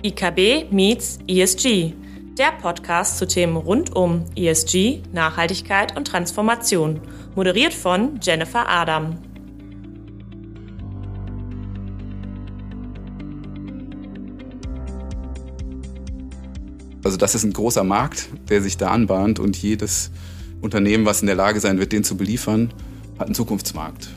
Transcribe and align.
IKB 0.00 0.70
meets 0.70 1.18
ESG, 1.26 1.92
der 2.38 2.52
Podcast 2.62 3.18
zu 3.18 3.26
Themen 3.26 3.56
rund 3.56 3.96
um 3.96 4.24
ESG, 4.36 5.00
Nachhaltigkeit 5.12 5.96
und 5.96 6.06
Transformation, 6.06 7.00
moderiert 7.34 7.74
von 7.74 8.20
Jennifer 8.22 8.68
Adam. 8.68 9.18
Also 17.02 17.16
das 17.16 17.34
ist 17.34 17.42
ein 17.42 17.52
großer 17.52 17.82
Markt, 17.82 18.28
der 18.48 18.62
sich 18.62 18.76
da 18.76 18.90
anbahnt 18.90 19.40
und 19.40 19.56
jedes 19.56 20.12
Unternehmen, 20.60 21.06
was 21.06 21.22
in 21.22 21.26
der 21.26 21.34
Lage 21.34 21.58
sein 21.58 21.80
wird, 21.80 21.90
den 21.90 22.04
zu 22.04 22.16
beliefern, 22.16 22.72
hat 23.18 23.26
einen 23.26 23.34
Zukunftsmarkt. 23.34 24.10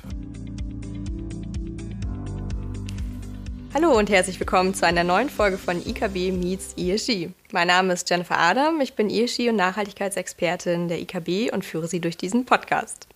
Hallo 3.73 3.97
und 3.97 4.09
herzlich 4.09 4.37
willkommen 4.37 4.73
zu 4.73 4.85
einer 4.85 5.05
neuen 5.05 5.29
Folge 5.29 5.57
von 5.57 5.77
IKB 5.77 6.33
Meets 6.33 6.73
ESG. 6.75 7.29
Mein 7.53 7.67
Name 7.67 7.93
ist 7.93 8.09
Jennifer 8.09 8.37
Adam, 8.37 8.81
ich 8.81 8.95
bin 8.95 9.09
ESG 9.09 9.47
und 9.47 9.55
Nachhaltigkeitsexpertin 9.55 10.89
der 10.89 10.99
IKB 10.99 11.53
und 11.53 11.63
führe 11.63 11.87
Sie 11.87 12.01
durch 12.01 12.17
diesen 12.17 12.43
Podcast. 12.43 13.07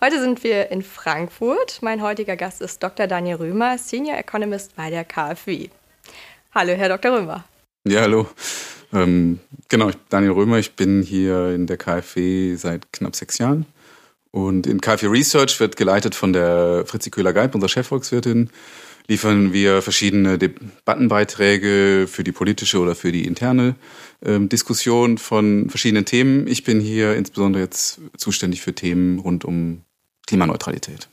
Heute 0.00 0.20
sind 0.20 0.42
wir 0.42 0.72
in 0.72 0.82
Frankfurt. 0.82 1.78
Mein 1.80 2.02
heutiger 2.02 2.34
Gast 2.34 2.60
ist 2.60 2.82
Dr. 2.82 3.06
Daniel 3.06 3.36
Römer, 3.36 3.78
Senior 3.78 4.18
Economist 4.18 4.74
bei 4.74 4.90
der 4.90 5.04
KfW. 5.04 5.68
Hallo, 6.52 6.72
Herr 6.72 6.88
Dr. 6.88 7.16
Römer. 7.16 7.44
Ja, 7.86 8.00
hallo. 8.00 8.26
Ähm, 8.92 9.38
genau, 9.68 9.90
ich 9.90 9.96
bin 9.96 10.06
Daniel 10.08 10.32
Römer, 10.32 10.58
ich 10.58 10.74
bin 10.74 11.02
hier 11.02 11.50
in 11.50 11.68
der 11.68 11.76
KfW 11.76 12.56
seit 12.56 12.92
knapp 12.92 13.14
sechs 13.14 13.38
Jahren. 13.38 13.64
Und 14.32 14.66
in 14.66 14.80
KfW 14.80 15.06
Research 15.06 15.60
wird 15.60 15.76
geleitet 15.76 16.16
von 16.16 16.32
der 16.32 16.82
Fritzi 16.84 17.10
Köhler-Geib, 17.10 17.54
unserer 17.54 17.68
Chefvolkswirtin 17.68 18.50
liefern 19.06 19.52
wir 19.52 19.82
verschiedene 19.82 20.38
Debattenbeiträge 20.38 22.06
für 22.08 22.24
die 22.24 22.32
politische 22.32 22.78
oder 22.78 22.94
für 22.94 23.12
die 23.12 23.26
interne 23.26 23.74
ähm, 24.24 24.48
Diskussion 24.48 25.18
von 25.18 25.68
verschiedenen 25.68 26.06
Themen. 26.06 26.46
Ich 26.46 26.64
bin 26.64 26.80
hier 26.80 27.14
insbesondere 27.14 27.62
jetzt 27.62 28.00
zuständig 28.16 28.62
für 28.62 28.74
Themen 28.74 29.18
rund 29.18 29.44
um 29.44 29.82
Klimaneutralität. 30.26 31.08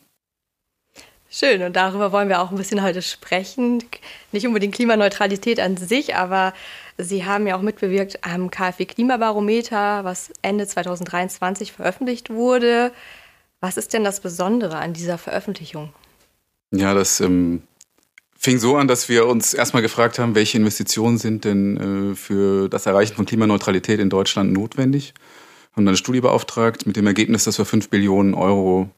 Schön, 1.34 1.62
und 1.62 1.78
darüber 1.78 2.12
wollen 2.12 2.28
wir 2.28 2.42
auch 2.42 2.52
ein 2.52 2.58
bisschen 2.58 2.84
heute 2.84 3.02
sprechen. 3.02 3.84
Nicht 4.34 4.46
unbedingt 4.46 4.76
Klimaneutralität 4.76 5.62
an 5.62 5.78
sich, 5.78 6.16
aber 6.16 6.54
Sie 6.98 7.26
haben 7.26 7.48
ja 7.48 7.56
auch 7.56 7.62
mitbewirkt 7.62 8.20
am 8.24 8.52
KfW 8.52 8.86
Klimabarometer, 8.86 10.04
was 10.04 10.32
Ende 10.42 10.68
2023 10.68 11.72
veröffentlicht 11.72 12.30
wurde. 12.30 12.92
Was 13.62 13.78
ist 13.78 13.94
denn 13.94 14.04
das 14.04 14.20
Besondere 14.20 14.78
an 14.78 14.92
dieser 14.92 15.18
Veröffentlichung? 15.18 15.94
Ja, 16.72 16.94
das 16.94 17.22
ähm, 17.22 17.64
fing 18.42 18.58
so 18.58 18.76
an, 18.76 18.88
dass 18.88 19.08
wir 19.08 19.28
uns 19.28 19.54
erstmal 19.54 19.84
gefragt 19.84 20.18
haben, 20.18 20.34
welche 20.34 20.58
Investitionen 20.58 21.20
sind 21.20 21.46
denn 21.46 22.12
äh, 22.12 22.16
für 22.16 22.70
das 22.70 22.88
Erreichen 22.88 23.16
von 23.16 23.28
Klimaneutralität 23.28 24.00
in 24.00 24.10
Deutschland 24.10 24.52
notwendig. 24.52 25.14
Haben 25.74 25.86
dann 25.86 25.90
eine 25.90 25.98
Studie 25.98 26.22
beauftragt 26.22 26.88
mit 26.88 26.96
dem 26.96 27.06
Ergebnis, 27.06 27.44
dass 27.44 27.60
wir 27.60 27.66
5 27.66 27.90
Billionen 27.90 28.34
Euro 28.34 28.90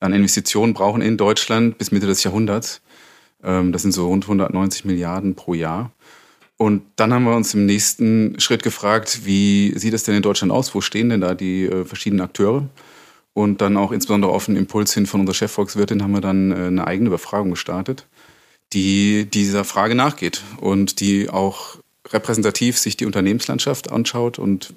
an 0.00 0.12
Investitionen 0.12 0.74
brauchen 0.74 1.00
in 1.00 1.16
Deutschland 1.16 1.78
bis 1.78 1.92
Mitte 1.92 2.06
des 2.06 2.22
Jahrhunderts. 2.24 2.82
Ähm, 3.42 3.72
das 3.72 3.82
sind 3.82 3.92
so 3.92 4.06
rund 4.06 4.24
190 4.24 4.84
Milliarden 4.84 5.34
pro 5.34 5.54
Jahr. 5.54 5.92
Und 6.58 6.82
dann 6.96 7.14
haben 7.14 7.24
wir 7.24 7.34
uns 7.34 7.54
im 7.54 7.64
nächsten 7.64 8.38
Schritt 8.38 8.62
gefragt, 8.62 9.20
wie 9.24 9.72
sieht 9.78 9.94
es 9.94 10.02
denn 10.02 10.14
in 10.14 10.22
Deutschland 10.22 10.52
aus? 10.52 10.74
Wo 10.74 10.82
stehen 10.82 11.08
denn 11.08 11.22
da 11.22 11.34
die 11.34 11.64
äh, 11.64 11.86
verschiedenen 11.86 12.20
Akteure? 12.20 12.68
Und 13.32 13.62
dann 13.62 13.78
auch 13.78 13.92
insbesondere 13.92 14.30
auf 14.30 14.44
den 14.44 14.56
Impuls 14.56 14.92
hin 14.92 15.06
von 15.06 15.20
unserer 15.20 15.36
Chefvolkswirtin 15.36 16.02
haben 16.02 16.12
wir 16.12 16.20
dann 16.20 16.52
äh, 16.52 16.66
eine 16.66 16.86
eigene 16.86 17.08
Befragung 17.08 17.48
gestartet 17.48 18.06
die 18.72 19.26
dieser 19.26 19.64
Frage 19.64 19.94
nachgeht 19.94 20.42
und 20.58 21.00
die 21.00 21.28
auch 21.28 21.78
repräsentativ 22.08 22.78
sich 22.78 22.96
die 22.96 23.06
Unternehmenslandschaft 23.06 23.90
anschaut 23.90 24.38
und 24.38 24.72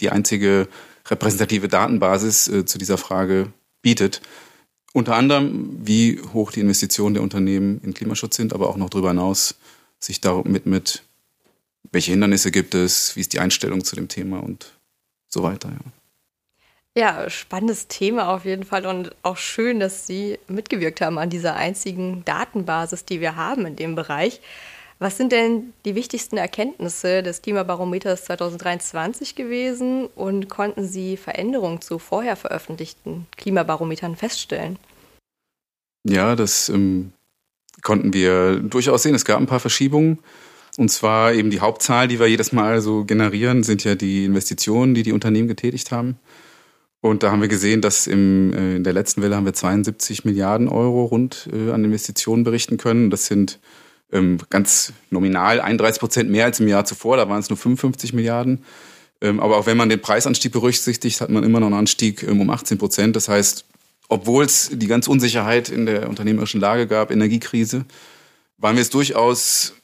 die 0.00 0.10
einzige 0.10 0.68
repräsentative 1.06 1.68
Datenbasis 1.68 2.48
äh, 2.48 2.64
zu 2.64 2.78
dieser 2.78 2.98
Frage 2.98 3.52
bietet. 3.82 4.22
Unter 4.92 5.16
anderem, 5.16 5.76
wie 5.82 6.20
hoch 6.32 6.52
die 6.52 6.60
Investitionen 6.60 7.14
der 7.14 7.22
Unternehmen 7.22 7.80
in 7.82 7.94
Klimaschutz 7.94 8.36
sind, 8.36 8.52
aber 8.52 8.68
auch 8.68 8.76
noch 8.76 8.90
darüber 8.90 9.08
hinaus 9.08 9.56
sich 9.98 10.20
damit 10.20 10.66
mit, 10.66 11.02
welche 11.90 12.12
Hindernisse 12.12 12.50
gibt 12.50 12.74
es, 12.74 13.16
wie 13.16 13.20
ist 13.20 13.32
die 13.32 13.40
Einstellung 13.40 13.84
zu 13.84 13.96
dem 13.96 14.08
Thema 14.08 14.40
und 14.40 14.72
so 15.28 15.42
weiter. 15.42 15.70
Ja. 15.70 15.92
Ja, 16.96 17.28
spannendes 17.28 17.88
Thema 17.88 18.28
auf 18.28 18.44
jeden 18.44 18.62
Fall 18.62 18.86
und 18.86 19.16
auch 19.24 19.36
schön, 19.36 19.80
dass 19.80 20.06
Sie 20.06 20.38
mitgewirkt 20.46 21.00
haben 21.00 21.18
an 21.18 21.28
dieser 21.28 21.56
einzigen 21.56 22.24
Datenbasis, 22.24 23.04
die 23.04 23.20
wir 23.20 23.34
haben 23.34 23.66
in 23.66 23.74
dem 23.74 23.96
Bereich. 23.96 24.40
Was 25.00 25.16
sind 25.16 25.32
denn 25.32 25.72
die 25.84 25.96
wichtigsten 25.96 26.36
Erkenntnisse 26.36 27.24
des 27.24 27.42
Klimabarometers 27.42 28.26
2023 28.26 29.34
gewesen 29.34 30.06
und 30.14 30.48
konnten 30.48 30.86
Sie 30.86 31.16
Veränderungen 31.16 31.80
zu 31.80 31.98
vorher 31.98 32.36
veröffentlichten 32.36 33.26
Klimabarometern 33.36 34.14
feststellen? 34.14 34.78
Ja, 36.08 36.36
das 36.36 36.68
ähm, 36.68 37.12
konnten 37.82 38.12
wir 38.12 38.60
durchaus 38.60 39.02
sehen. 39.02 39.16
Es 39.16 39.24
gab 39.24 39.40
ein 39.40 39.46
paar 39.46 39.58
Verschiebungen. 39.58 40.20
Und 40.76 40.90
zwar 40.90 41.32
eben 41.32 41.50
die 41.50 41.60
Hauptzahl, 41.60 42.06
die 42.06 42.20
wir 42.20 42.28
jedes 42.28 42.52
Mal 42.52 42.80
so 42.80 43.04
generieren, 43.04 43.64
sind 43.64 43.82
ja 43.82 43.96
die 43.96 44.24
Investitionen, 44.26 44.94
die 44.94 45.02
die 45.02 45.12
Unternehmen 45.12 45.48
getätigt 45.48 45.90
haben. 45.90 46.18
Und 47.04 47.22
da 47.22 47.30
haben 47.30 47.42
wir 47.42 47.48
gesehen, 47.48 47.82
dass 47.82 48.06
im, 48.06 48.54
äh, 48.54 48.76
in 48.76 48.82
der 48.82 48.94
letzten 48.94 49.20
Welle 49.20 49.36
haben 49.36 49.44
wir 49.44 49.52
72 49.52 50.24
Milliarden 50.24 50.70
Euro 50.70 51.04
rund 51.04 51.50
äh, 51.52 51.70
an 51.70 51.84
Investitionen 51.84 52.44
berichten 52.44 52.78
können. 52.78 53.10
Das 53.10 53.26
sind 53.26 53.58
ähm, 54.10 54.38
ganz 54.48 54.94
nominal 55.10 55.60
31 55.60 56.00
Prozent 56.00 56.30
mehr 56.30 56.46
als 56.46 56.60
im 56.60 56.68
Jahr 56.68 56.86
zuvor. 56.86 57.18
Da 57.18 57.28
waren 57.28 57.40
es 57.40 57.50
nur 57.50 57.58
55 57.58 58.14
Milliarden. 58.14 58.64
Ähm, 59.20 59.38
aber 59.38 59.58
auch 59.58 59.66
wenn 59.66 59.76
man 59.76 59.90
den 59.90 60.00
Preisanstieg 60.00 60.52
berücksichtigt, 60.52 61.20
hat 61.20 61.28
man 61.28 61.44
immer 61.44 61.60
noch 61.60 61.66
einen 61.66 61.76
Anstieg 61.76 62.22
ähm, 62.22 62.40
um 62.40 62.48
18 62.48 62.78
Prozent. 62.78 63.16
Das 63.16 63.28
heißt, 63.28 63.66
obwohl 64.08 64.46
es 64.46 64.70
die 64.72 64.86
ganz 64.86 65.06
Unsicherheit 65.06 65.68
in 65.68 65.84
der 65.84 66.08
unternehmerischen 66.08 66.58
Lage 66.58 66.86
gab, 66.86 67.10
Energiekrise, 67.10 67.84
waren 68.56 68.76
wir 68.76 68.82
es 68.82 68.88
durchaus 68.88 69.74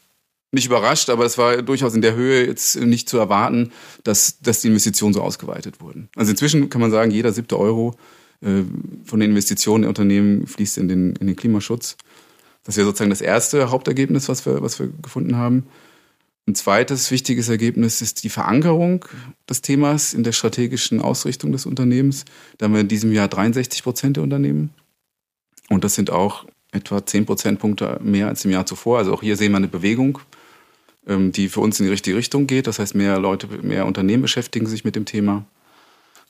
nicht 0.52 0.66
überrascht, 0.66 1.10
aber 1.10 1.24
es 1.24 1.38
war 1.38 1.62
durchaus 1.62 1.94
in 1.94 2.02
der 2.02 2.14
Höhe 2.14 2.46
jetzt 2.46 2.76
nicht 2.76 3.08
zu 3.08 3.18
erwarten, 3.18 3.70
dass, 4.02 4.40
dass 4.40 4.60
die 4.60 4.68
Investitionen 4.68 5.14
so 5.14 5.22
ausgeweitet 5.22 5.80
wurden. 5.80 6.08
Also 6.16 6.32
inzwischen 6.32 6.68
kann 6.70 6.80
man 6.80 6.90
sagen, 6.90 7.10
jeder 7.10 7.32
siebte 7.32 7.58
Euro 7.58 7.94
äh, 8.40 8.62
von 9.04 9.20
den 9.20 9.30
Investitionen 9.30 9.82
der 9.82 9.90
Unternehmen 9.90 10.46
fließt 10.46 10.78
in 10.78 10.88
den, 10.88 11.14
in 11.16 11.26
den 11.28 11.36
Klimaschutz. 11.36 11.96
Das 12.64 12.76
wäre 12.76 12.86
sozusagen 12.86 13.10
das 13.10 13.20
erste 13.20 13.70
Hauptergebnis, 13.70 14.28
was 14.28 14.44
wir, 14.44 14.60
was 14.60 14.78
wir 14.78 14.88
gefunden 14.88 15.36
haben. 15.36 15.66
Ein 16.46 16.54
zweites 16.56 17.10
wichtiges 17.10 17.48
Ergebnis 17.48 18.02
ist 18.02 18.24
die 18.24 18.28
Verankerung 18.28 19.04
des 19.48 19.62
Themas 19.62 20.14
in 20.14 20.24
der 20.24 20.32
strategischen 20.32 21.00
Ausrichtung 21.00 21.52
des 21.52 21.64
Unternehmens. 21.64 22.24
Da 22.58 22.64
haben 22.64 22.74
wir 22.74 22.80
in 22.80 22.88
diesem 22.88 23.12
Jahr 23.12 23.28
63 23.28 23.84
Prozent 23.84 24.16
der 24.16 24.24
Unternehmen. 24.24 24.70
Und 25.68 25.84
das 25.84 25.94
sind 25.94 26.10
auch 26.10 26.46
etwa 26.72 27.04
10 27.04 27.26
Prozentpunkte 27.26 28.00
mehr 28.02 28.28
als 28.28 28.44
im 28.44 28.50
Jahr 28.50 28.66
zuvor. 28.66 28.98
Also 28.98 29.14
auch 29.14 29.22
hier 29.22 29.36
sehen 29.36 29.52
wir 29.52 29.58
eine 29.58 29.68
Bewegung 29.68 30.18
die 31.06 31.48
für 31.48 31.60
uns 31.60 31.80
in 31.80 31.86
die 31.86 31.90
richtige 31.90 32.16
Richtung 32.16 32.46
geht. 32.46 32.66
Das 32.66 32.78
heißt, 32.78 32.94
mehr 32.94 33.18
Leute, 33.18 33.48
mehr 33.62 33.86
Unternehmen 33.86 34.22
beschäftigen 34.22 34.66
sich 34.66 34.84
mit 34.84 34.96
dem 34.96 35.06
Thema. 35.06 35.46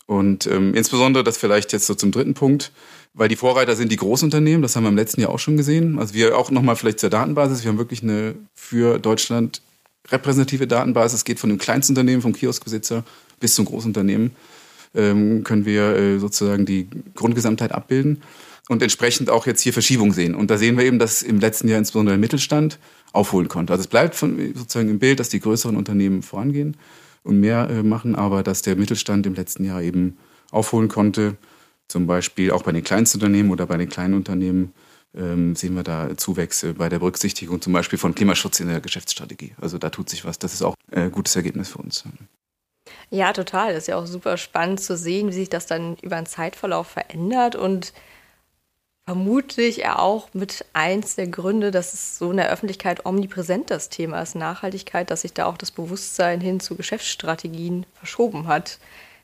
Und 0.07 0.49
ähm, 0.49 0.75
insbesondere 0.75 1.23
das 1.23 1.39
vielleicht 1.39 1.73
jetzt 1.73 1.87
so 1.87 1.95
zum 1.95 2.11
dritten 2.11 2.35
Punkt, 2.35 2.73
weil 3.15 3.29
die 3.29 3.37
Vorreiter 3.37 3.77
sind 3.77 3.93
die 3.93 3.97
Großunternehmen, 3.97 4.61
das 4.61 4.75
haben 4.75 4.83
wir 4.83 4.89
im 4.89 4.97
letzten 4.97 5.21
Jahr 5.21 5.31
auch 5.31 5.39
schon 5.39 5.57
gesehen. 5.57 6.01
Also 6.01 6.15
wir 6.15 6.37
auch 6.37 6.51
nochmal 6.51 6.75
vielleicht 6.75 6.99
zur 6.99 7.11
Datenbasis, 7.11 7.63
wir 7.63 7.71
haben 7.71 7.79
wirklich 7.79 8.03
eine 8.03 8.35
für 8.55 8.99
Deutschland 8.99 9.63
repräsentative 10.11 10.67
Datenbasis, 10.67 11.19
es 11.21 11.25
geht 11.25 11.39
von 11.39 11.49
dem 11.49 11.59
Kleinstunternehmen, 11.59 12.23
vom 12.23 12.33
Kioskbesitzer 12.33 13.05
bis 13.39 13.55
zum 13.55 13.67
Großunternehmen, 13.67 14.33
ähm, 14.97 15.45
können 15.45 15.65
wir 15.65 15.95
äh, 15.95 16.19
sozusagen 16.19 16.67
die 16.67 16.89
Grundgesamtheit 17.15 17.71
abbilden 17.71 18.23
und 18.69 18.83
entsprechend 18.83 19.31
auch 19.31 19.47
jetzt 19.47 19.61
hier 19.61 19.73
Verschiebung 19.73 20.13
sehen. 20.13 20.35
Und 20.35 20.51
da 20.51 20.59
sehen 20.59 20.77
wir 20.77 20.85
eben, 20.85 20.99
dass 20.99 21.23
im 21.23 21.39
letzten 21.39 21.69
Jahr 21.69 21.79
insbesondere 21.79 22.15
der 22.15 22.21
Mittelstand 22.21 22.79
aufholen 23.13 23.49
konnte. 23.49 23.73
Also 23.73 23.83
es 23.83 23.89
bleibt 23.89 24.15
von, 24.15 24.55
sozusagen 24.55 24.89
im 24.89 24.99
Bild, 24.99 25.21
dass 25.21 25.29
die 25.29 25.41
größeren 25.41 25.77
Unternehmen 25.77 26.23
vorangehen 26.23 26.77
und 27.23 27.41
mehr 27.41 27.69
äh, 27.69 27.83
machen, 27.83 28.15
aber 28.15 28.43
dass 28.43 28.63
der 28.63 28.77
Mittelstand 28.77 29.27
im 29.27 29.35
letzten 29.35 29.65
Jahr 29.65 29.83
eben 29.83 30.19
aufholen 30.51 30.89
konnte. 30.89 31.37
Zum 31.89 32.07
Beispiel 32.07 32.53
auch 32.53 32.63
bei 32.63 32.73
den 32.73 32.85
Kleinstunternehmen 32.85 33.51
oder 33.51 33.67
bei 33.67 33.77
den 33.77 33.89
kleinen 33.89 34.15
Unternehmen 34.15 34.73
ähm, 35.15 35.57
sehen 35.57 35.75
wir 35.75 35.83
da 35.83 36.17
Zuwächse 36.17 36.75
bei 36.75 36.89
der 36.89 37.01
Berücksichtigung 37.01 37.61
zum 37.61 37.73
Beispiel 37.73 37.99
von 37.99 38.15
Klimaschutz 38.15 38.61
in 38.61 38.69
der 38.69 38.81
Geschäftsstrategie. 38.81 39.55
Also 39.61 39.79
da 39.79 39.91
tut 39.91 40.09
sich 40.09 40.25
was. 40.25 40.39
Das 40.39 40.55
ist 40.55 40.63
auch 40.63 40.77
ein 40.93 41.11
gutes 41.11 41.35
Ergebnis 41.35 41.71
für 41.71 41.79
uns. 41.79 42.05
Ja, 43.11 43.33
total. 43.33 43.73
Das 43.73 43.85
ist 43.85 43.87
ja 43.89 43.97
auch 43.97 44.07
super 44.07 44.37
spannend 44.37 44.81
zu 44.81 44.97
sehen, 44.97 45.29
wie 45.29 45.33
sich 45.33 45.49
das 45.49 45.67
dann 45.67 45.97
über 46.03 46.17
einen 46.17 46.27
Zeitverlauf 46.27 46.87
verändert 46.87 47.57
und 47.57 47.93
vermutlich 49.07 49.87
auch 49.87 50.29
mit 50.35 50.65
eins 50.73 51.17
der 51.17 51.27
Gründe, 51.27 51.71
dass 51.71 51.95
es 51.95 52.19
so 52.19 52.31
in 52.31 52.37
der 52.37 52.51
Öffentlichkeit 52.51 53.07
omnipräsent 53.07 53.71
das 53.71 53.89
Thema 53.89 54.21
ist, 54.23 54.35
Nachhaltigkeit, 54.35 55.11
dass 55.11 55.23
sich 55.23 55.33
da 55.33 55.47
auch 55.47 55.59
das 55.59 55.71
Bewusstsein 55.71 56.41
hin 56.41 56.61
zu 56.61 56.77
Geschäftsstrategien 56.77 57.87
verschoben 57.95 58.47
hat, 58.47 58.79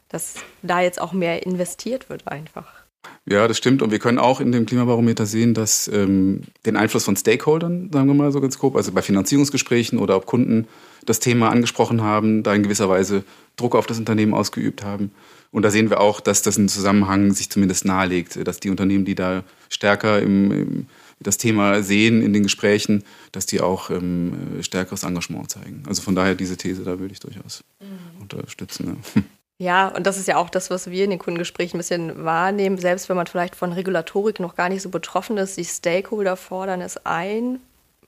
dass 0.09 0.35
da 0.63 0.81
jetzt 0.81 1.01
auch 1.01 1.13
mehr 1.13 1.47
investiert 1.47 2.11
wird 2.11 2.27
einfach. 2.29 2.87
Ja, 3.29 3.49
das 3.49 3.59
stimmt. 3.59 3.83
Und 3.83 3.91
wir 3.91 3.99
können 3.99 4.19
auch 4.19 4.41
in 4.41 4.53
dem 4.53 4.67
Klimabarometer 4.67 5.27
sehen, 5.27 5.55
dass 5.55 5.89
ähm, 5.89 6.43
den 6.65 6.77
Einfluss 6.77 7.05
von 7.05 7.17
Stakeholdern, 7.17 7.91
sagen 7.93 8.07
wir 8.07 8.15
mal 8.15 8.33
so 8.33 8.41
ganz 8.41 8.59
grob, 8.59 8.77
also 8.77 8.93
bei 8.93 9.03
Finanzierungsgesprächen 9.03 9.99
oder 9.99 10.17
ob 10.17 10.27
Kunden 10.27 10.69
das 11.05 11.21
Thema 11.21 11.51
angesprochen 11.51 12.03
haben, 12.03 12.43
da 12.43 12.55
in 12.55 12.63
gewisser 12.63 12.89
Weise 12.89 13.25
Druck 13.57 13.75
auf 13.75 13.87
das 13.87 13.99
Unternehmen 13.99 14.35
ausgeübt 14.35 14.85
haben. 14.85 15.13
Und 15.51 15.63
da 15.63 15.71
sehen 15.71 15.91
wir 15.91 16.01
auch, 16.01 16.21
dass 16.21 16.43
das 16.43 16.59
ein 16.59 16.69
Zusammenhang 16.69 17.33
sich 17.33 17.51
zumindest 17.51 17.85
nahelegt, 17.85 18.47
dass 18.47 18.61
die 18.61 18.71
Unternehmen, 18.71 19.05
die 19.05 19.15
da 19.15 19.45
stärker 19.69 20.21
im, 20.21 20.53
im 20.53 20.87
das 21.19 21.39
Thema 21.39 21.83
sehen 21.83 22.23
in 22.23 22.33
den 22.33 22.43
Gesprächen, 22.43 23.03
dass 23.33 23.47
die 23.47 23.61
auch 23.61 23.91
ähm, 23.91 24.59
stärkeres 24.61 25.03
Engagement 25.03 25.51
zeigen. 25.51 25.83
Also 25.89 26.03
von 26.03 26.15
daher 26.15 26.35
diese 26.35 26.57
These, 26.57 26.85
da 26.85 26.99
würde 26.99 27.13
ich 27.13 27.21
durchaus 27.21 27.65
mhm. 27.81 28.21
unterstützen. 28.21 29.03
Ja. 29.15 29.23
Ja, 29.59 29.89
und 29.89 30.07
das 30.07 30.19
ist 30.19 30.29
ja 30.29 30.37
auch 30.37 30.51
das, 30.51 30.69
was 30.69 30.91
wir 30.91 31.05
in 31.05 31.09
den 31.09 31.19
Kundengesprächen 31.19 31.77
ein 31.77 31.81
bisschen 31.81 32.25
wahrnehmen. 32.25 32.77
Selbst 32.77 33.09
wenn 33.09 33.17
man 33.17 33.27
vielleicht 33.27 33.57
von 33.57 33.73
Regulatorik 33.73 34.39
noch 34.39 34.55
gar 34.55 34.69
nicht 34.69 34.83
so 34.83 34.91
betroffen 34.91 35.39
ist, 35.39 35.57
die 35.57 35.65
Stakeholder 35.65 36.37
fordern 36.37 36.83
es 36.83 36.99
ein, 37.07 37.61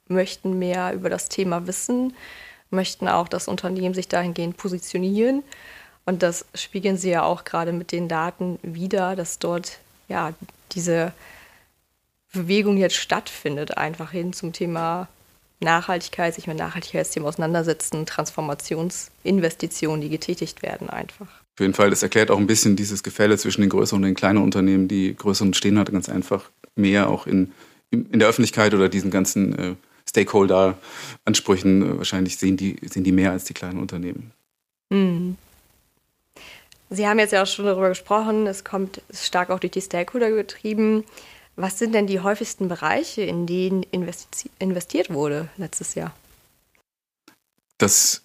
möchten 0.08 0.58
mehr 0.58 0.92
über 0.92 1.08
das 1.08 1.30
Thema 1.30 1.66
wissen, 1.66 2.12
möchten 2.68 3.08
auch 3.08 3.28
das 3.28 3.48
Unternehmen 3.48 3.94
sich 3.94 4.08
dahingehend 4.08 4.58
positionieren. 4.58 5.42
Und 6.08 6.22
das 6.22 6.46
spiegeln 6.54 6.96
sie 6.96 7.10
ja 7.10 7.22
auch 7.22 7.44
gerade 7.44 7.70
mit 7.70 7.92
den 7.92 8.08
Daten 8.08 8.58
wieder, 8.62 9.14
dass 9.14 9.38
dort 9.38 9.78
ja 10.08 10.32
diese 10.72 11.12
Bewegung 12.32 12.78
jetzt 12.78 12.96
stattfindet, 12.96 13.76
einfach 13.76 14.12
hin 14.12 14.32
zum 14.32 14.54
Thema 14.54 15.06
Nachhaltigkeit, 15.60 16.34
sich 16.34 16.46
mit 16.46 16.56
Nachhaltigkeitsthemen 16.56 17.28
auseinandersetzen, 17.28 18.06
Transformationsinvestitionen, 18.06 20.00
die 20.00 20.08
getätigt 20.08 20.62
werden 20.62 20.88
einfach. 20.88 21.26
Auf 21.26 21.60
jeden 21.60 21.74
Fall, 21.74 21.90
das 21.90 22.02
erklärt 22.02 22.30
auch 22.30 22.38
ein 22.38 22.46
bisschen 22.46 22.74
dieses 22.74 23.02
Gefälle 23.02 23.36
zwischen 23.36 23.60
den 23.60 23.68
größeren 23.68 24.02
und 24.02 24.06
den 24.06 24.14
kleinen 24.14 24.38
Unternehmen. 24.38 24.88
Die 24.88 25.14
größeren 25.14 25.52
stehen 25.52 25.76
halt 25.76 25.92
ganz 25.92 26.08
einfach 26.08 26.48
mehr 26.74 27.10
auch 27.10 27.26
in, 27.26 27.52
in 27.90 28.18
der 28.18 28.28
Öffentlichkeit 28.28 28.72
oder 28.72 28.88
diesen 28.88 29.10
ganzen 29.10 29.58
äh, 29.58 29.74
Stakeholder-Ansprüchen. 30.08 31.98
Wahrscheinlich 31.98 32.38
sehen 32.38 32.56
die, 32.56 32.76
sehen 32.88 33.04
die 33.04 33.12
mehr 33.12 33.32
als 33.32 33.44
die 33.44 33.52
kleinen 33.52 33.78
Unternehmen. 33.78 34.32
Mhm. 34.88 35.36
Sie 36.90 37.06
haben 37.06 37.18
jetzt 37.18 37.32
ja 37.32 37.42
auch 37.42 37.46
schon 37.46 37.66
darüber 37.66 37.90
gesprochen, 37.90 38.46
es 38.46 38.64
kommt 38.64 39.02
stark 39.12 39.50
auch 39.50 39.58
durch 39.58 39.72
die 39.72 39.80
Stakeholder 39.80 40.30
getrieben. 40.30 41.04
Was 41.56 41.78
sind 41.78 41.94
denn 41.94 42.06
die 42.06 42.20
häufigsten 42.20 42.68
Bereiche, 42.68 43.22
in 43.22 43.46
denen 43.46 43.84
investiert 44.58 45.10
wurde 45.10 45.48
letztes 45.56 45.94
Jahr? 45.94 46.14
Das 47.78 48.22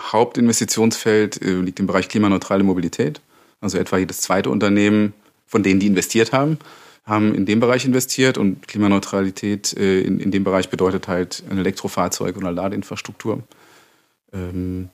Hauptinvestitionsfeld 0.00 1.40
äh, 1.42 1.60
liegt 1.60 1.78
im 1.78 1.86
Bereich 1.86 2.08
klimaneutrale 2.08 2.64
Mobilität. 2.64 3.20
Also 3.60 3.78
etwa 3.78 3.98
jedes 3.98 4.20
zweite 4.20 4.50
Unternehmen, 4.50 5.14
von 5.46 5.62
denen 5.62 5.78
die 5.78 5.86
investiert 5.86 6.32
haben, 6.32 6.58
haben 7.04 7.34
in 7.34 7.46
dem 7.46 7.60
Bereich 7.60 7.84
investiert 7.84 8.38
und 8.38 8.66
Klimaneutralität 8.66 9.74
äh, 9.74 10.00
in, 10.00 10.20
in 10.20 10.30
dem 10.30 10.42
Bereich 10.42 10.68
bedeutet 10.68 11.06
halt 11.06 11.42
ein 11.50 11.58
Elektrofahrzeug 11.58 12.36
oder 12.36 12.50
Ladeinfrastruktur. 12.50 13.42
Ähm, 14.32 14.90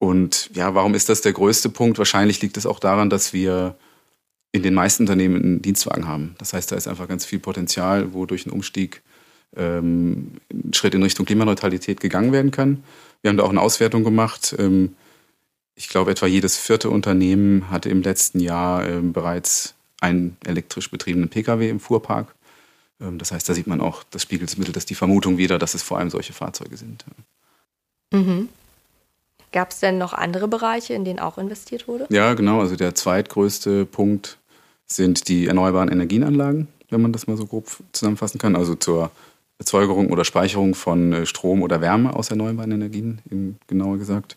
und 0.00 0.50
ja, 0.54 0.74
warum 0.74 0.94
ist 0.94 1.10
das 1.10 1.20
der 1.20 1.34
größte 1.34 1.68
Punkt? 1.68 1.98
Wahrscheinlich 1.98 2.40
liegt 2.40 2.56
es 2.56 2.64
auch 2.64 2.80
daran, 2.80 3.10
dass 3.10 3.34
wir 3.34 3.76
in 4.50 4.62
den 4.62 4.72
meisten 4.72 5.02
Unternehmen 5.02 5.36
einen 5.36 5.62
Dienstwagen 5.62 6.08
haben. 6.08 6.34
Das 6.38 6.54
heißt, 6.54 6.72
da 6.72 6.76
ist 6.76 6.88
einfach 6.88 7.06
ganz 7.06 7.26
viel 7.26 7.38
Potenzial, 7.38 8.14
wo 8.14 8.24
durch 8.24 8.46
einen 8.46 8.54
Umstieg 8.54 9.02
ähm, 9.54 10.38
ein 10.50 10.72
Schritt 10.72 10.94
in 10.94 11.02
Richtung 11.02 11.26
Klimaneutralität 11.26 12.00
gegangen 12.00 12.32
werden 12.32 12.50
kann. 12.50 12.82
Wir 13.20 13.28
haben 13.28 13.36
da 13.36 13.44
auch 13.44 13.50
eine 13.50 13.60
Auswertung 13.60 14.02
gemacht. 14.02 14.56
Ähm, 14.58 14.96
ich 15.74 15.90
glaube, 15.90 16.10
etwa 16.10 16.26
jedes 16.26 16.56
vierte 16.56 16.88
Unternehmen 16.88 17.70
hatte 17.70 17.90
im 17.90 18.00
letzten 18.00 18.40
Jahr 18.40 18.88
ähm, 18.88 19.12
bereits 19.12 19.74
einen 20.00 20.38
elektrisch 20.46 20.90
betriebenen 20.90 21.28
Pkw 21.28 21.68
im 21.68 21.78
Fuhrpark. 21.78 22.34
Ähm, 23.02 23.18
das 23.18 23.32
heißt, 23.32 23.46
da 23.46 23.52
sieht 23.52 23.66
man 23.66 23.82
auch, 23.82 24.02
das 24.10 24.22
spiegelt 24.22 24.76
das 24.76 24.86
die 24.86 24.94
Vermutung 24.94 25.36
wieder, 25.36 25.58
dass 25.58 25.74
es 25.74 25.82
vor 25.82 25.98
allem 25.98 26.08
solche 26.08 26.32
Fahrzeuge 26.32 26.78
sind. 26.78 27.04
Mhm. 28.12 28.48
Gab 29.52 29.70
es 29.70 29.80
denn 29.80 29.98
noch 29.98 30.12
andere 30.12 30.48
Bereiche, 30.48 30.94
in 30.94 31.04
denen 31.04 31.18
auch 31.18 31.38
investiert 31.38 31.88
wurde? 31.88 32.06
Ja, 32.10 32.34
genau. 32.34 32.60
Also 32.60 32.76
der 32.76 32.94
zweitgrößte 32.94 33.84
Punkt 33.84 34.38
sind 34.86 35.28
die 35.28 35.46
erneuerbaren 35.46 35.88
Energienanlagen, 35.88 36.68
wenn 36.90 37.02
man 37.02 37.12
das 37.12 37.26
mal 37.26 37.36
so 37.36 37.46
grob 37.46 37.66
zusammenfassen 37.92 38.38
kann. 38.38 38.56
Also 38.56 38.74
zur 38.74 39.10
Erzeugung 39.58 40.10
oder 40.10 40.24
Speicherung 40.24 40.74
von 40.74 41.12
äh, 41.12 41.26
Strom 41.26 41.62
oder 41.62 41.80
Wärme 41.80 42.14
aus 42.14 42.30
erneuerbaren 42.30 42.72
Energien, 42.72 43.58
genauer 43.66 43.98
gesagt. 43.98 44.36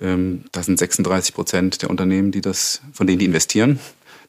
Ähm, 0.00 0.44
das 0.52 0.66
sind 0.66 0.78
36 0.78 1.34
Prozent 1.34 1.82
der 1.82 1.90
Unternehmen, 1.90 2.30
die 2.30 2.40
das, 2.40 2.80
von 2.92 3.06
denen 3.06 3.18
die 3.18 3.24
investieren, 3.24 3.80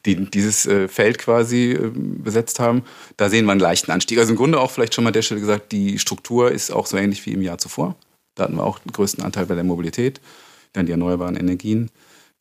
die 0.04 0.16
dieses 0.30 0.66
äh, 0.66 0.88
Feld 0.88 1.18
quasi 1.18 1.72
äh, 1.72 1.90
besetzt 1.94 2.58
haben. 2.58 2.82
Da 3.16 3.30
sehen 3.30 3.44
wir 3.46 3.52
einen 3.52 3.60
leichten 3.60 3.90
Anstieg. 3.90 4.18
Also 4.18 4.32
im 4.32 4.36
Grunde 4.36 4.60
auch 4.60 4.70
vielleicht 4.70 4.94
schon 4.94 5.04
mal 5.04 5.12
der 5.12 5.22
Stelle 5.22 5.40
gesagt, 5.40 5.72
die 5.72 5.98
Struktur 5.98 6.50
ist 6.50 6.72
auch 6.72 6.86
so 6.86 6.96
ähnlich 6.96 7.24
wie 7.26 7.32
im 7.32 7.42
Jahr 7.42 7.58
zuvor. 7.58 7.94
Da 8.34 8.44
hatten 8.44 8.56
wir 8.56 8.64
auch 8.64 8.78
den 8.78 8.92
größten 8.92 9.24
Anteil 9.24 9.46
bei 9.46 9.54
der 9.54 9.64
Mobilität, 9.64 10.20
dann 10.72 10.86
die 10.86 10.92
erneuerbaren 10.92 11.36
Energien. 11.36 11.90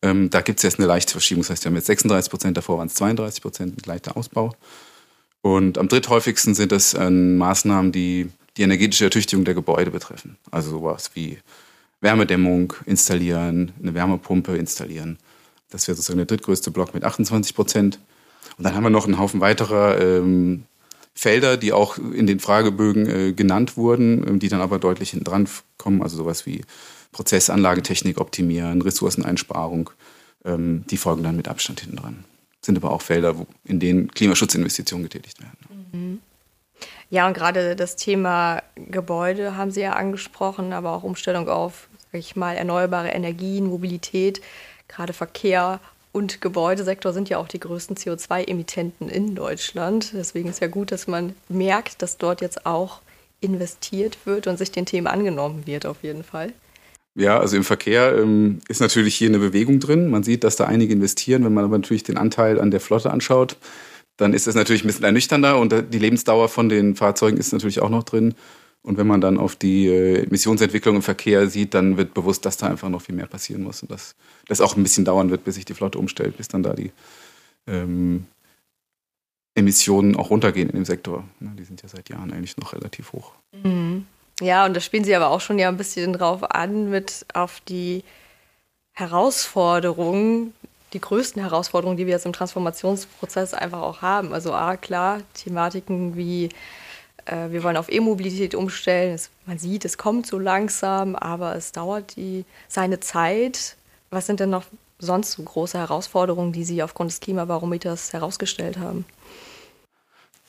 Ähm, 0.01 0.29
da 0.29 0.41
gibt 0.41 0.59
es 0.59 0.63
jetzt 0.63 0.79
eine 0.79 0.87
leichte 0.87 1.11
Verschiebung. 1.11 1.43
Das 1.43 1.51
heißt, 1.51 1.63
wir 1.63 1.69
haben 1.69 1.75
jetzt 1.75 1.87
36 1.87 2.29
Prozent, 2.29 2.57
davor 2.57 2.77
waren 2.77 2.87
es 2.87 2.95
32 2.95 3.41
Prozent, 3.41 3.77
ein 3.77 3.87
leichter 3.87 4.17
Ausbau. 4.17 4.55
Und 5.41 5.77
am 5.77 5.87
dritthäufigsten 5.87 6.55
sind 6.55 6.71
das 6.71 6.93
äh, 6.93 7.09
Maßnahmen, 7.09 7.91
die 7.91 8.29
die 8.57 8.63
energetische 8.63 9.05
Ertüchtigung 9.05 9.45
der 9.45 9.53
Gebäude 9.53 9.91
betreffen. 9.91 10.37
Also 10.49 10.71
sowas 10.71 11.11
wie 11.13 11.37
Wärmedämmung 12.01 12.73
installieren, 12.85 13.71
eine 13.81 13.93
Wärmepumpe 13.93 14.57
installieren. 14.57 15.17
Das 15.69 15.87
wäre 15.87 15.95
sozusagen 15.95 16.17
der 16.17 16.25
drittgrößte 16.25 16.71
Block 16.71 16.93
mit 16.93 17.03
28 17.03 17.55
Prozent. 17.55 17.99
Und 18.57 18.65
dann 18.65 18.75
haben 18.75 18.83
wir 18.83 18.89
noch 18.89 19.05
einen 19.05 19.19
Haufen 19.19 19.39
weiterer 19.39 19.99
ähm, 20.01 20.65
Felder, 21.13 21.57
die 21.57 21.73
auch 21.73 21.97
in 21.97 22.25
den 22.25 22.39
Fragebögen 22.39 23.07
äh, 23.07 23.33
genannt 23.33 23.77
wurden, 23.77 24.27
ähm, 24.27 24.39
die 24.39 24.49
dann 24.49 24.61
aber 24.61 24.79
deutlich 24.79 25.11
hinten 25.11 25.25
dran 25.25 25.47
kommen. 25.77 26.01
Also 26.01 26.17
sowas 26.17 26.45
wie 26.45 26.61
Prozessanlagetechnik 27.11 28.19
optimieren, 28.19 28.81
Ressourceneinsparung, 28.81 29.89
ähm, 30.45 30.85
die 30.89 30.97
folgen 30.97 31.23
dann 31.23 31.35
mit 31.35 31.47
Abstand 31.47 31.81
hinten 31.81 31.97
dran. 31.97 32.25
Sind 32.61 32.77
aber 32.77 32.91
auch 32.91 33.01
Felder, 33.01 33.37
wo, 33.37 33.47
in 33.65 33.79
denen 33.79 34.09
Klimaschutzinvestitionen 34.11 35.03
getätigt 35.03 35.39
werden. 35.41 35.89
Mhm. 35.91 36.19
Ja, 37.09 37.27
und 37.27 37.33
gerade 37.33 37.75
das 37.75 37.97
Thema 37.97 38.63
Gebäude 38.75 39.57
haben 39.57 39.71
Sie 39.71 39.81
ja 39.81 39.93
angesprochen, 39.93 40.71
aber 40.71 40.93
auch 40.93 41.03
Umstellung 41.03 41.49
auf, 41.49 41.89
sag 42.11 42.19
ich 42.19 42.35
mal, 42.37 42.55
erneuerbare 42.55 43.09
Energien, 43.09 43.67
Mobilität, 43.67 44.41
gerade 44.87 45.11
Verkehr 45.11 45.81
und 46.11 46.41
Gebäudesektor 46.41 47.13
sind 47.13 47.29
ja 47.29 47.37
auch 47.37 47.47
die 47.47 47.59
größten 47.59 47.95
CO2-Emittenten 47.95 49.09
in 49.09 49.35
Deutschland. 49.35 50.11
Deswegen 50.13 50.49
ist 50.49 50.59
ja 50.59 50.67
gut, 50.67 50.91
dass 50.91 51.07
man 51.07 51.35
merkt, 51.47 52.01
dass 52.01 52.17
dort 52.17 52.41
jetzt 52.41 52.65
auch 52.65 53.01
investiert 53.39 54.17
wird 54.25 54.47
und 54.47 54.57
sich 54.57 54.71
den 54.71 54.85
Themen 54.85 55.07
angenommen 55.07 55.63
wird, 55.65 55.85
auf 55.85 56.03
jeden 56.03 56.23
Fall. 56.23 56.53
Ja, 57.15 57.39
also 57.39 57.57
im 57.57 57.63
Verkehr 57.63 58.17
ähm, 58.17 58.59
ist 58.67 58.79
natürlich 58.79 59.15
hier 59.15 59.29
eine 59.29 59.39
Bewegung 59.39 59.79
drin. 59.79 60.09
Man 60.09 60.23
sieht, 60.23 60.43
dass 60.43 60.55
da 60.55 60.65
einige 60.65 60.93
investieren. 60.93 61.43
Wenn 61.43 61.53
man 61.53 61.65
aber 61.65 61.77
natürlich 61.77 62.03
den 62.03 62.17
Anteil 62.17 62.59
an 62.59 62.71
der 62.71 62.79
Flotte 62.79 63.11
anschaut, 63.11 63.57
dann 64.17 64.33
ist 64.33 64.47
das 64.47 64.55
natürlich 64.55 64.83
ein 64.83 64.87
bisschen 64.87 65.03
ernüchternder 65.03 65.57
und 65.57 65.73
die 65.93 65.99
Lebensdauer 65.99 66.47
von 66.47 66.69
den 66.69 66.95
Fahrzeugen 66.95 67.37
ist 67.37 67.51
natürlich 67.53 67.81
auch 67.81 67.89
noch 67.89 68.03
drin. 68.03 68.35
Und 68.83 68.97
wenn 68.97 69.07
man 69.07 69.21
dann 69.21 69.37
auf 69.37 69.55
die 69.55 69.87
äh, 69.87 70.23
Emissionsentwicklung 70.23 70.95
im 70.97 71.01
Verkehr 71.01 71.47
sieht, 71.47 71.73
dann 71.73 71.97
wird 71.97 72.13
bewusst, 72.13 72.45
dass 72.45 72.57
da 72.57 72.67
einfach 72.67 72.89
noch 72.89 73.01
viel 73.01 73.15
mehr 73.15 73.27
passieren 73.27 73.63
muss 73.63 73.83
und 73.83 73.91
dass 73.91 74.15
das 74.47 74.59
auch 74.59 74.75
ein 74.75 74.83
bisschen 74.83 75.05
dauern 75.05 75.29
wird, 75.29 75.43
bis 75.43 75.55
sich 75.55 75.65
die 75.65 75.75
Flotte 75.75 75.99
umstellt, 75.99 76.37
bis 76.37 76.47
dann 76.47 76.63
da 76.63 76.73
die 76.73 76.91
ähm, 77.67 78.25
Emissionen 79.53 80.15
auch 80.15 80.31
runtergehen 80.31 80.69
in 80.69 80.75
dem 80.75 80.85
Sektor. 80.85 81.23
Die 81.39 81.63
sind 81.63 81.83
ja 81.83 81.89
seit 81.89 82.09
Jahren 82.09 82.33
eigentlich 82.33 82.57
noch 82.57 82.73
relativ 82.73 83.13
hoch. 83.13 83.33
Mhm. 83.63 84.07
Ja, 84.39 84.65
und 84.65 84.75
da 84.75 84.79
spielen 84.79 85.03
Sie 85.03 85.15
aber 85.15 85.29
auch 85.29 85.41
schon 85.41 85.59
ja 85.59 85.67
ein 85.67 85.77
bisschen 85.77 86.13
drauf 86.13 86.43
an 86.49 86.89
mit 86.89 87.27
auf 87.35 87.59
die 87.67 88.03
Herausforderungen, 88.93 90.53
die 90.93 90.99
größten 90.99 91.39
Herausforderungen, 91.39 91.97
die 91.97 92.07
wir 92.07 92.13
jetzt 92.13 92.25
im 92.25 92.33
Transformationsprozess 92.33 93.53
einfach 93.53 93.81
auch 93.81 94.01
haben. 94.01 94.33
Also 94.33 94.53
A, 94.53 94.77
klar, 94.77 95.21
Thematiken 95.35 96.17
wie 96.17 96.45
äh, 96.45 96.49
wir 97.25 97.63
wollen 97.63 97.77
auf 97.77 97.91
E-Mobilität 97.91 98.55
umstellen. 98.55 99.13
Es, 99.13 99.29
man 99.45 99.57
sieht, 99.57 99.85
es 99.85 99.97
kommt 99.97 100.25
so 100.25 100.39
langsam, 100.39 101.15
aber 101.15 101.55
es 101.55 101.71
dauert 101.71 102.15
die, 102.15 102.45
seine 102.67 102.99
Zeit. 102.99 103.75
Was 104.09 104.25
sind 104.25 104.39
denn 104.39 104.49
noch 104.49 104.65
sonst 104.99 105.33
so 105.33 105.43
große 105.43 105.77
Herausforderungen, 105.77 106.53
die 106.53 106.63
Sie 106.63 106.83
aufgrund 106.83 107.11
des 107.11 107.19
Klimabarometers 107.19 108.13
herausgestellt 108.13 108.77
haben? 108.77 109.05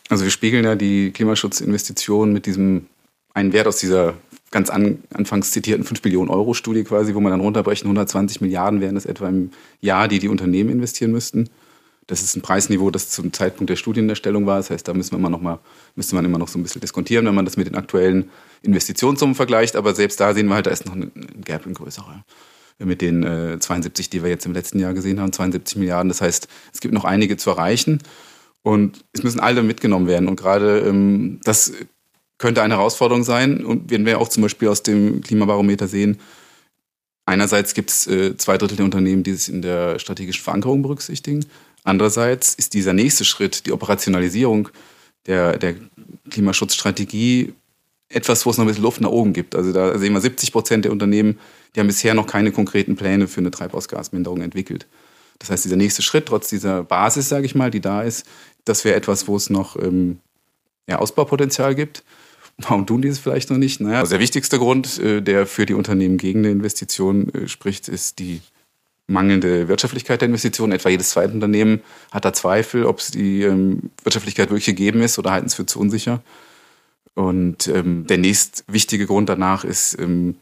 Also 0.08 0.24
wir 0.24 0.30
spiegeln 0.30 0.64
ja 0.64 0.74
die 0.74 1.10
Klimaschutzinvestitionen 1.10 2.32
mit 2.32 2.46
diesem 2.46 2.86
einen 3.34 3.52
Wert 3.52 3.66
aus 3.66 3.78
dieser 3.78 4.14
ganz 4.50 4.68
an, 4.68 5.02
anfangs 5.14 5.50
zitierten 5.50 5.84
5 5.84 6.02
Billionen 6.02 6.30
Euro 6.30 6.52
Studie 6.52 6.84
quasi, 6.84 7.14
wo 7.14 7.20
man 7.20 7.32
dann 7.32 7.40
runterbrechen, 7.40 7.86
120 7.86 8.42
Milliarden 8.42 8.80
wären 8.80 8.96
es 8.96 9.06
etwa 9.06 9.28
im 9.28 9.50
Jahr, 9.80 10.08
die 10.08 10.18
die 10.18 10.28
Unternehmen 10.28 10.70
investieren 10.70 11.12
müssten. 11.12 11.48
Das 12.12 12.20
ist 12.20 12.36
ein 12.36 12.42
Preisniveau, 12.42 12.90
das 12.90 13.08
zum 13.08 13.32
Zeitpunkt 13.32 13.70
der 13.70 13.76
Studienerstellung 13.76 14.44
war. 14.44 14.58
Das 14.58 14.68
heißt, 14.68 14.86
da 14.86 14.92
müssen 14.92 15.12
wir 15.12 15.18
immer 15.18 15.30
noch 15.30 15.40
mal, 15.40 15.60
müsste 15.94 16.14
man 16.14 16.26
immer 16.26 16.36
noch 16.36 16.48
so 16.48 16.58
ein 16.58 16.62
bisschen 16.62 16.82
diskontieren, 16.82 17.24
wenn 17.24 17.34
man 17.34 17.46
das 17.46 17.56
mit 17.56 17.66
den 17.66 17.74
aktuellen 17.74 18.28
Investitionssummen 18.60 19.34
vergleicht. 19.34 19.76
Aber 19.76 19.94
selbst 19.94 20.20
da 20.20 20.34
sehen 20.34 20.46
wir 20.48 20.56
halt, 20.56 20.66
da 20.66 20.70
ist 20.70 20.84
noch 20.84 20.94
ein 20.94 21.10
Gap, 21.42 21.64
ein 21.64 21.72
größerer. 21.72 22.22
mit 22.80 23.00
den 23.00 23.22
äh, 23.22 23.58
72, 23.58 24.10
die 24.10 24.22
wir 24.22 24.28
jetzt 24.28 24.44
im 24.44 24.52
letzten 24.52 24.78
Jahr 24.78 24.92
gesehen 24.92 25.20
haben, 25.20 25.32
72 25.32 25.78
Milliarden. 25.78 26.10
Das 26.10 26.20
heißt, 26.20 26.48
es 26.74 26.80
gibt 26.80 26.92
noch 26.92 27.06
einige 27.06 27.38
zu 27.38 27.48
erreichen 27.48 28.02
und 28.60 29.06
es 29.14 29.22
müssen 29.22 29.40
alle 29.40 29.62
mitgenommen 29.62 30.06
werden. 30.06 30.28
Und 30.28 30.36
gerade 30.36 30.80
ähm, 30.80 31.40
das 31.44 31.72
könnte 32.36 32.60
eine 32.60 32.76
Herausforderung 32.76 33.24
sein. 33.24 33.64
Und 33.64 33.90
wenn 33.90 34.04
wir 34.04 34.20
auch 34.20 34.28
zum 34.28 34.42
Beispiel 34.42 34.68
aus 34.68 34.82
dem 34.82 35.22
Klimabarometer 35.22 35.88
sehen, 35.88 36.18
einerseits 37.24 37.72
gibt 37.72 37.88
es 37.88 38.06
äh, 38.06 38.36
zwei 38.36 38.58
Drittel 38.58 38.76
der 38.76 38.84
Unternehmen, 38.84 39.22
die 39.22 39.30
es 39.30 39.48
in 39.48 39.62
der 39.62 39.98
strategischen 39.98 40.44
Verankerung 40.44 40.82
berücksichtigen. 40.82 41.46
Andererseits 41.84 42.54
ist 42.54 42.74
dieser 42.74 42.92
nächste 42.92 43.24
Schritt, 43.24 43.66
die 43.66 43.72
Operationalisierung 43.72 44.68
der, 45.26 45.58
der 45.58 45.74
Klimaschutzstrategie, 46.30 47.54
etwas, 48.08 48.44
wo 48.44 48.50
es 48.50 48.58
noch 48.58 48.64
ein 48.64 48.68
bisschen 48.68 48.84
Luft 48.84 49.00
nach 49.00 49.10
oben 49.10 49.32
gibt. 49.32 49.54
Also 49.54 49.72
da 49.72 49.98
sehen 49.98 50.12
wir 50.12 50.20
70 50.20 50.52
Prozent 50.52 50.84
der 50.84 50.92
Unternehmen, 50.92 51.38
die 51.74 51.80
haben 51.80 51.86
bisher 51.86 52.14
noch 52.14 52.26
keine 52.26 52.52
konkreten 52.52 52.96
Pläne 52.96 53.26
für 53.26 53.40
eine 53.40 53.50
Treibhausgasminderung 53.50 54.42
entwickelt. 54.42 54.86
Das 55.38 55.50
heißt, 55.50 55.64
dieser 55.64 55.76
nächste 55.76 56.02
Schritt, 56.02 56.26
trotz 56.26 56.48
dieser 56.48 56.84
Basis, 56.84 57.28
sage 57.28 57.46
ich 57.46 57.54
mal, 57.54 57.70
die 57.70 57.80
da 57.80 58.02
ist, 58.02 58.26
das 58.64 58.84
wäre 58.84 58.96
etwas, 58.96 59.26
wo 59.26 59.36
es 59.36 59.50
noch 59.50 59.76
ähm, 59.76 60.20
ja, 60.88 60.98
Ausbaupotenzial 60.98 61.74
gibt. 61.74 62.04
Warum 62.58 62.86
tun 62.86 63.02
die 63.02 63.08
es 63.08 63.18
vielleicht 63.18 63.50
noch 63.50 63.56
nicht? 63.56 63.80
Naja, 63.80 64.00
also 64.00 64.10
der 64.10 64.20
wichtigste 64.20 64.58
Grund, 64.58 64.98
äh, 65.00 65.20
der 65.20 65.46
für 65.46 65.66
die 65.66 65.74
Unternehmen 65.74 66.18
gegen 66.18 66.40
eine 66.40 66.50
Investition 66.50 67.32
äh, 67.34 67.48
spricht, 67.48 67.88
ist 67.88 68.18
die 68.18 68.40
mangelnde 69.06 69.68
Wirtschaftlichkeit 69.68 70.20
der 70.20 70.28
Investitionen. 70.28 70.72
Etwa 70.72 70.88
jedes 70.88 71.10
zweite 71.10 71.32
Unternehmen 71.32 71.80
hat 72.10 72.24
da 72.24 72.32
Zweifel, 72.32 72.84
ob 72.84 72.98
es 72.98 73.10
die 73.10 73.42
ähm, 73.42 73.90
Wirtschaftlichkeit 74.02 74.50
wirklich 74.50 74.66
gegeben 74.66 75.02
ist 75.02 75.18
oder 75.18 75.32
halten 75.32 75.46
es 75.46 75.54
für 75.54 75.66
zu 75.66 75.80
unsicher. 75.80 76.20
Und 77.14 77.68
ähm, 77.68 78.06
der 78.06 78.18
nächst 78.18 78.64
wichtige 78.68 79.06
Grund 79.06 79.28
danach 79.28 79.64
ist 79.64 79.98
ähm, 79.98 80.36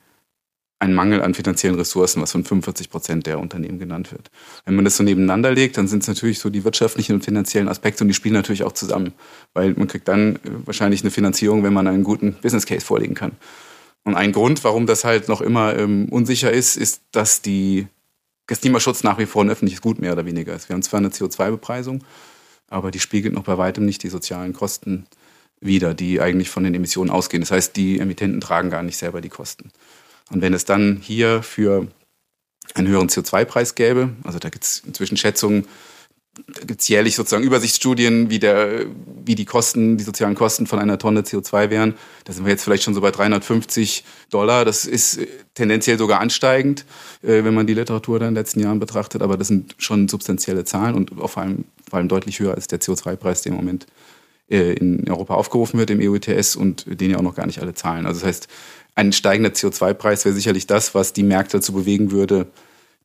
ein 0.78 0.94
Mangel 0.94 1.22
an 1.22 1.34
finanziellen 1.34 1.76
Ressourcen, 1.76 2.22
was 2.22 2.32
von 2.32 2.44
45 2.44 2.90
Prozent 2.90 3.26
der 3.26 3.38
Unternehmen 3.38 3.78
genannt 3.78 4.12
wird. 4.12 4.30
Wenn 4.64 4.76
man 4.76 4.84
das 4.84 4.96
so 4.96 5.02
nebeneinander 5.02 5.52
legt, 5.52 5.76
dann 5.76 5.88
sind 5.88 6.02
es 6.02 6.08
natürlich 6.08 6.38
so 6.38 6.48
die 6.48 6.64
wirtschaftlichen 6.64 7.14
und 7.14 7.24
finanziellen 7.24 7.68
Aspekte 7.68 8.02
und 8.02 8.08
die 8.08 8.14
spielen 8.14 8.34
natürlich 8.34 8.62
auch 8.62 8.72
zusammen, 8.72 9.12
weil 9.52 9.74
man 9.74 9.88
kriegt 9.88 10.08
dann 10.08 10.36
äh, 10.36 10.38
wahrscheinlich 10.64 11.02
eine 11.02 11.10
Finanzierung, 11.10 11.62
wenn 11.62 11.74
man 11.74 11.86
einen 11.86 12.04
guten 12.04 12.34
Business 12.40 12.66
Case 12.66 12.84
vorlegen 12.84 13.14
kann. 13.14 13.32
Und 14.04 14.14
ein 14.14 14.32
Grund, 14.32 14.64
warum 14.64 14.86
das 14.86 15.04
halt 15.04 15.28
noch 15.28 15.42
immer 15.42 15.76
ähm, 15.76 16.08
unsicher 16.08 16.50
ist, 16.50 16.76
ist, 16.76 17.02
dass 17.12 17.42
die 17.42 17.86
Klimaschutz 18.58 19.04
nach 19.04 19.18
wie 19.18 19.26
vor 19.26 19.44
ein 19.44 19.50
öffentliches 19.50 19.80
Gut 19.80 20.00
mehr 20.00 20.12
oder 20.12 20.26
weniger 20.26 20.54
ist. 20.54 20.68
Wir 20.68 20.74
haben 20.74 20.82
zwar 20.82 20.98
eine 20.98 21.10
CO2-Bepreisung, 21.10 22.02
aber 22.68 22.90
die 22.90 23.00
spiegelt 23.00 23.34
noch 23.34 23.44
bei 23.44 23.58
weitem 23.58 23.84
nicht 23.84 24.02
die 24.02 24.08
sozialen 24.08 24.52
Kosten 24.52 25.06
wider, 25.60 25.94
die 25.94 26.20
eigentlich 26.20 26.50
von 26.50 26.64
den 26.64 26.74
Emissionen 26.74 27.10
ausgehen. 27.10 27.42
Das 27.42 27.50
heißt, 27.50 27.76
die 27.76 28.00
Emittenten 28.00 28.40
tragen 28.40 28.70
gar 28.70 28.82
nicht 28.82 28.96
selber 28.96 29.20
die 29.20 29.28
Kosten. 29.28 29.70
Und 30.30 30.40
wenn 30.40 30.54
es 30.54 30.64
dann 30.64 31.00
hier 31.02 31.42
für 31.42 31.86
einen 32.74 32.88
höheren 32.88 33.08
CO2-Preis 33.08 33.74
gäbe, 33.74 34.10
also 34.24 34.38
da 34.38 34.48
gibt 34.48 34.64
es 34.64 34.82
inzwischen 34.86 35.16
Schätzungen, 35.16 35.66
gibt 36.66 36.80
es 36.80 36.88
jährlich 36.88 37.16
sozusagen 37.16 37.44
Übersichtsstudien, 37.44 38.30
wie, 38.30 38.38
der, 38.38 38.86
wie 39.24 39.34
die 39.34 39.44
Kosten, 39.44 39.96
die 39.96 40.04
sozialen 40.04 40.34
Kosten 40.34 40.66
von 40.66 40.78
einer 40.78 40.98
Tonne 40.98 41.22
CO2 41.22 41.70
wären. 41.70 41.94
Da 42.24 42.32
sind 42.32 42.44
wir 42.44 42.50
jetzt 42.50 42.64
vielleicht 42.64 42.82
schon 42.82 42.94
so 42.94 43.00
bei 43.00 43.10
350 43.10 44.04
Dollar. 44.30 44.64
Das 44.64 44.84
ist 44.84 45.20
tendenziell 45.54 45.98
sogar 45.98 46.20
ansteigend, 46.20 46.84
äh, 47.22 47.44
wenn 47.44 47.54
man 47.54 47.66
die 47.66 47.74
Literatur 47.74 48.18
da 48.18 48.28
in 48.28 48.34
den 48.34 48.40
letzten 48.40 48.60
Jahren 48.60 48.80
betrachtet. 48.80 49.22
Aber 49.22 49.36
das 49.36 49.48
sind 49.48 49.74
schon 49.78 50.08
substanzielle 50.08 50.64
Zahlen 50.64 50.94
und 50.94 51.10
vor 51.10 51.42
allem, 51.42 51.64
vor 51.88 51.98
allem 51.98 52.08
deutlich 52.08 52.40
höher 52.40 52.54
als 52.54 52.66
der 52.66 52.80
CO2-Preis, 52.80 53.42
der 53.42 53.52
im 53.52 53.56
Moment 53.56 53.86
äh, 54.50 54.72
in 54.74 55.08
Europa 55.08 55.34
aufgerufen 55.34 55.78
wird 55.78 55.90
im 55.90 56.00
EU-ETS 56.00 56.56
und 56.56 56.84
den 56.86 57.10
ja 57.10 57.18
auch 57.18 57.22
noch 57.22 57.36
gar 57.36 57.46
nicht 57.46 57.60
alle 57.60 57.74
zahlen. 57.74 58.06
Also 58.06 58.20
das 58.20 58.28
heißt, 58.28 58.48
ein 58.94 59.12
steigender 59.12 59.50
CO2-Preis 59.50 60.24
wäre 60.24 60.34
sicherlich 60.34 60.66
das, 60.66 60.94
was 60.94 61.12
die 61.12 61.22
Märkte 61.22 61.58
dazu 61.58 61.72
bewegen 61.72 62.10
würde, 62.10 62.46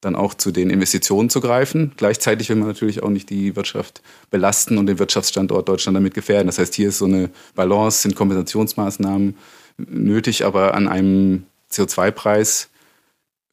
dann 0.01 0.15
auch 0.15 0.33
zu 0.33 0.51
den 0.51 0.69
Investitionen 0.69 1.29
zu 1.29 1.41
greifen. 1.41 1.93
Gleichzeitig 1.97 2.49
will 2.49 2.57
man 2.57 2.67
natürlich 2.67 3.01
auch 3.01 3.09
nicht 3.09 3.29
die 3.29 3.55
Wirtschaft 3.55 4.01
belasten 4.29 4.77
und 4.77 4.87
den 4.87 4.99
Wirtschaftsstandort 4.99 5.67
Deutschland 5.67 5.95
damit 5.95 6.13
gefährden. 6.13 6.47
Das 6.47 6.59
heißt, 6.59 6.75
hier 6.75 6.89
ist 6.89 6.99
so 6.99 7.05
eine 7.05 7.29
Balance, 7.55 8.01
sind 8.01 8.15
Kompensationsmaßnahmen 8.15 9.35
nötig, 9.77 10.45
aber 10.45 10.73
an 10.73 10.87
einem 10.87 11.45
CO2-Preis 11.71 12.69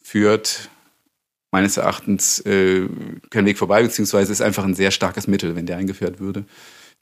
führt 0.03 0.69
meines 1.51 1.77
Erachtens 1.77 2.41
äh, 2.41 2.87
kein 3.31 3.47
Weg 3.47 3.59
vorbei, 3.59 3.83
beziehungsweise 3.83 4.33
ist 4.33 4.41
einfach 4.41 4.65
ein 4.65 4.75
sehr 4.75 4.91
starkes 4.91 5.27
Mittel, 5.27 5.55
wenn 5.55 5.67
der 5.67 5.77
eingeführt 5.77 6.19
würde 6.19 6.45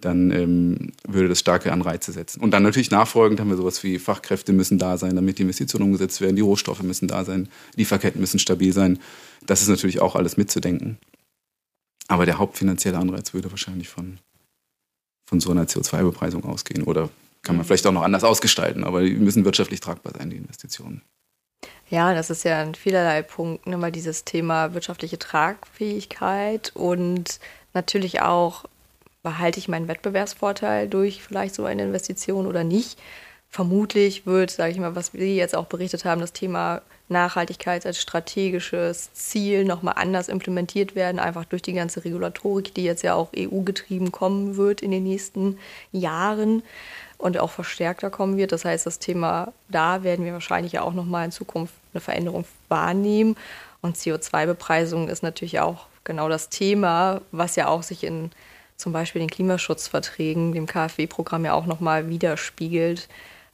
dann 0.05 0.31
ähm, 0.31 0.93
würde 1.07 1.29
das 1.29 1.41
starke 1.41 1.73
Anreize 1.73 2.13
setzen. 2.13 2.41
Und 2.41 2.53
dann 2.53 2.63
natürlich 2.63 2.91
nachfolgend 2.91 3.41
haben 3.41 3.51
wir 3.51 3.57
sowas 3.57 3.83
wie 3.83 3.99
Fachkräfte 3.99 4.53
müssen 4.53 4.79
da 4.79 4.97
sein, 4.97 5.17
damit 5.17 5.39
die 5.39 5.43
Investitionen 5.43 5.87
umgesetzt 5.87 6.21
werden, 6.21 6.37
die 6.37 6.43
Rohstoffe 6.43 6.83
müssen 6.83 7.09
da 7.09 7.25
sein, 7.25 7.49
Lieferketten 7.77 8.21
müssen 8.21 8.39
stabil 8.39 8.73
sein. 8.73 8.99
Das 9.47 9.63
ist 9.63 9.69
natürlich 9.69 10.01
auch 10.01 10.17
alles 10.17 10.37
mitzudenken. 10.37 10.99
Aber 12.09 12.27
der 12.27 12.39
hauptfinanzielle 12.39 12.99
Anreiz 12.99 13.35
würde 13.35 13.51
wahrscheinlich 13.51 13.89
von, 13.89 14.19
von 15.29 15.41
so 15.41 15.51
einer 15.51 15.65
CO2-Bepreisung 15.65 16.45
ausgehen. 16.45 16.83
Oder 16.83 17.09
kann 17.43 17.57
man 17.57 17.65
vielleicht 17.65 17.87
auch 17.87 17.93
noch 17.93 18.03
anders 18.03 18.25
ausgestalten, 18.25 18.85
aber 18.85 19.03
die 19.03 19.15
müssen 19.15 19.45
wirtschaftlich 19.45 19.81
tragbar 19.81 20.13
sein, 20.17 20.31
die 20.31 20.37
Investitionen. 20.37 21.03
Ja, 21.89 22.15
das 22.15 22.31
ist 22.31 22.45
ja 22.45 22.63
in 22.63 22.75
vielerlei 22.75 23.23
Punkten 23.23 23.73
immer 23.73 23.91
dieses 23.91 24.25
Thema 24.25 24.75
wirtschaftliche 24.75 25.19
Tragfähigkeit 25.19 26.71
und 26.75 27.41
natürlich 27.75 28.23
auch 28.23 28.65
behalte 29.23 29.59
ich 29.59 29.69
meinen 29.69 29.89
Wettbewerbsvorteil 29.89 30.89
durch 30.89 31.23
vielleicht 31.23 31.55
so 31.55 31.65
eine 31.65 31.83
Investition 31.83 32.47
oder 32.47 32.65
nicht. 32.65 32.99
Vermutlich 33.49 34.27
wird, 34.27 34.51
sage 34.51 34.73
ich 34.73 34.79
mal, 34.79 34.95
was 34.95 35.13
wir 35.13 35.35
jetzt 35.35 35.57
auch 35.57 35.67
berichtet 35.67 36.05
haben, 36.05 36.21
das 36.21 36.33
Thema 36.33 36.83
Nachhaltigkeit 37.09 37.85
als 37.85 38.01
strategisches 38.01 39.13
Ziel 39.13 39.65
nochmal 39.65 39.95
anders 39.97 40.29
implementiert 40.29 40.95
werden, 40.95 41.19
einfach 41.19 41.45
durch 41.45 41.61
die 41.61 41.73
ganze 41.73 42.05
Regulatorik, 42.05 42.73
die 42.75 42.85
jetzt 42.85 43.03
ja 43.03 43.15
auch 43.15 43.31
EU-getrieben 43.37 44.13
kommen 44.13 44.57
wird 44.57 44.81
in 44.81 44.93
den 44.93 45.03
nächsten 45.03 45.59
Jahren 45.91 46.63
und 47.19 47.39
auch 47.39 47.51
verstärkter 47.51 48.09
kommen 48.11 48.37
wird. 48.37 48.53
Das 48.53 48.65
heißt, 48.65 48.87
das 48.87 49.01
Thema, 49.01 49.53
da 49.69 50.05
werden 50.05 50.25
wir 50.25 50.33
wahrscheinlich 50.33 50.73
ja 50.73 50.83
auch 50.83 50.95
nochmal 50.95 51.25
in 51.25 51.33
Zukunft 51.33 51.75
eine 51.93 52.01
Veränderung 52.01 52.45
wahrnehmen. 52.69 53.37
Und 53.83 53.97
CO2-Bepreisung 53.97 55.09
ist 55.09 55.25
natürlich 55.25 55.59
auch 55.59 55.87
genau 56.05 56.29
das 56.29 56.49
Thema, 56.49 57.21
was 57.33 57.57
ja 57.57 57.67
auch 57.67 57.83
sich 57.83 58.05
in 58.05 58.31
zum 58.81 58.93
Beispiel 58.93 59.21
den 59.21 59.31
Klimaschutzverträgen, 59.31 60.53
dem 60.53 60.67
KfW-Programm 60.67 61.45
ja 61.45 61.55
auch 61.55 61.67
nochmal 61.67 62.09
widerspiegelt, 62.09 63.09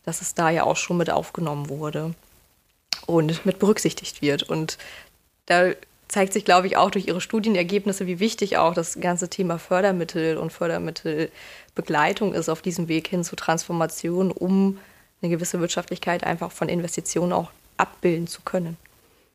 dass 0.05 0.23
es 0.23 0.35
da 0.35 0.51
ja 0.51 0.65
auch 0.65 0.77
schon 0.77 0.97
mit 0.97 1.11
aufgenommen 1.11 1.69
wurde 1.69 2.15
und 3.07 3.45
mit 3.45 3.59
berücksichtigt 3.59 4.23
wird. 4.23 4.45
Und 4.45 4.79
da 5.47 5.73
zeigt 6.09 6.33
sich, 6.33 6.45
glaube 6.45 6.67
ich, 6.67 6.77
auch 6.77 6.91
durch 6.91 7.09
ihre 7.09 7.21
Studienergebnisse, 7.21 8.07
wie 8.07 8.21
wichtig 8.21 8.57
auch 8.57 8.75
das 8.75 9.01
ganze 9.01 9.29
Thema 9.29 9.59
Fördermittel 9.59 10.37
und 10.39 10.53
Fördermittelbegleitung 10.53 12.33
ist 12.35 12.49
auf 12.49 12.63
diesem 12.63 12.89
Weg 12.89 13.09
hin 13.09 13.25
zur 13.25 13.37
Transformation, 13.37 14.31
um 14.31 14.79
eine 15.21 15.31
gewisse 15.31 15.61
Wirtschaftlichkeit 15.61 16.25
einfach 16.25 16.53
von 16.53 16.69
Investitionen 16.69 17.33
auch 17.33 17.51
abbilden 17.77 18.27
zu 18.27 18.43
können. 18.43 18.77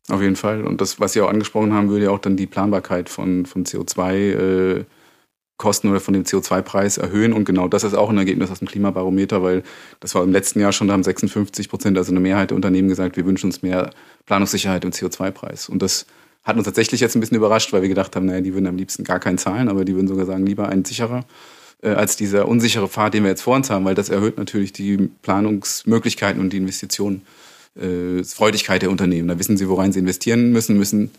Auf 0.08 0.20
jeden 0.20 0.36
Fall. 0.36 0.64
Und 0.64 0.80
das, 0.80 0.98
was 0.98 1.12
Sie 1.12 1.20
auch 1.20 1.28
angesprochen 1.28 1.72
haben, 1.72 1.88
würde 1.88 2.06
ja 2.06 2.10
auch 2.10 2.18
dann 2.18 2.36
die 2.36 2.46
Planbarkeit 2.46 3.08
von, 3.08 3.46
von 3.46 3.64
CO2 3.64 4.14
äh, 4.14 4.84
Kosten 5.62 5.88
oder 5.88 6.00
von 6.00 6.12
dem 6.12 6.24
CO2-Preis 6.24 6.98
erhöhen. 6.98 7.32
Und 7.32 7.44
genau 7.44 7.68
das 7.68 7.84
ist 7.84 7.94
auch 7.94 8.10
ein 8.10 8.18
Ergebnis 8.18 8.50
aus 8.50 8.58
dem 8.58 8.68
Klimabarometer, 8.68 9.42
weil 9.42 9.62
das 10.00 10.14
war 10.14 10.24
im 10.24 10.32
letzten 10.32 10.60
Jahr 10.60 10.72
schon, 10.72 10.88
da 10.88 10.94
haben 10.94 11.04
56 11.04 11.68
Prozent, 11.68 11.96
also 11.96 12.10
eine 12.10 12.20
Mehrheit 12.20 12.50
der 12.50 12.56
Unternehmen 12.56 12.88
gesagt, 12.88 13.16
wir 13.16 13.24
wünschen 13.24 13.46
uns 13.46 13.62
mehr 13.62 13.90
Planungssicherheit 14.26 14.84
im 14.84 14.90
CO2-Preis. 14.90 15.68
Und 15.68 15.80
das 15.80 16.06
hat 16.42 16.56
uns 16.56 16.64
tatsächlich 16.64 17.00
jetzt 17.00 17.14
ein 17.14 17.20
bisschen 17.20 17.36
überrascht, 17.36 17.72
weil 17.72 17.82
wir 17.82 17.88
gedacht 17.88 18.16
haben, 18.16 18.26
naja, 18.26 18.40
die 18.40 18.52
würden 18.52 18.66
am 18.66 18.76
liebsten 18.76 19.04
gar 19.04 19.20
keinen 19.20 19.38
zahlen, 19.38 19.68
aber 19.68 19.84
die 19.84 19.94
würden 19.94 20.08
sogar 20.08 20.26
sagen, 20.26 20.44
lieber 20.44 20.68
ein 20.68 20.84
sicherer 20.84 21.24
äh, 21.82 21.90
als 21.90 22.16
dieser 22.16 22.48
unsichere 22.48 22.88
Pfad, 22.88 23.14
den 23.14 23.22
wir 23.22 23.30
jetzt 23.30 23.42
vor 23.42 23.54
uns 23.54 23.70
haben, 23.70 23.84
weil 23.84 23.94
das 23.94 24.08
erhöht 24.08 24.38
natürlich 24.38 24.72
die 24.72 25.10
Planungsmöglichkeiten 25.22 26.40
und 26.40 26.52
die 26.52 26.56
Investitionen, 26.56 27.22
äh, 27.80 28.24
Freudigkeit 28.24 28.82
der 28.82 28.90
Unternehmen. 28.90 29.28
Da 29.28 29.38
wissen 29.38 29.56
sie, 29.56 29.68
worein 29.68 29.92
sie 29.92 30.00
investieren 30.00 30.50
müssen, 30.50 30.76
müssen 30.76 31.10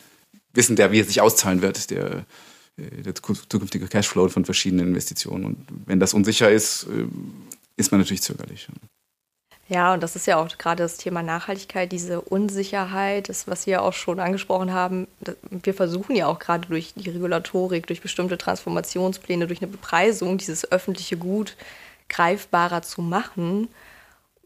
wissen, 0.53 0.75
der, 0.75 0.91
wie 0.91 0.99
es 0.99 1.07
sich 1.07 1.21
auszahlen 1.21 1.61
wird, 1.61 1.89
der 1.89 2.25
der 2.77 3.15
zukünftige 3.15 3.87
Cashflow 3.87 4.29
von 4.29 4.45
verschiedenen 4.45 4.87
Investitionen. 4.89 5.45
Und 5.45 5.67
wenn 5.85 5.99
das 5.99 6.13
unsicher 6.13 6.49
ist, 6.49 6.83
äh, 6.83 7.05
ist 7.77 7.91
man 7.91 8.01
natürlich 8.01 8.21
zögerlich. 8.21 8.67
Ja, 9.69 9.93
und 9.93 10.03
das 10.03 10.15
ist 10.15 10.27
ja 10.27 10.37
auch 10.37 10.57
gerade 10.57 10.83
das 10.83 10.97
Thema 10.97 11.23
Nachhaltigkeit, 11.23 11.91
diese 11.91 12.19
Unsicherheit, 12.19 13.29
das, 13.29 13.47
was 13.47 13.65
wir 13.65 13.81
auch 13.81 13.93
schon 13.93 14.19
angesprochen 14.19 14.73
haben. 14.73 15.07
Wir 15.49 15.73
versuchen 15.73 16.15
ja 16.15 16.27
auch 16.27 16.39
gerade 16.39 16.67
durch 16.67 16.93
die 16.95 17.09
Regulatorik, 17.09 17.87
durch 17.87 18.01
bestimmte 18.01 18.37
Transformationspläne, 18.37 19.47
durch 19.47 19.61
eine 19.61 19.71
Bepreisung, 19.71 20.37
dieses 20.37 20.69
öffentliche 20.71 21.17
Gut 21.17 21.55
greifbarer 22.09 22.81
zu 22.81 23.01
machen, 23.01 23.69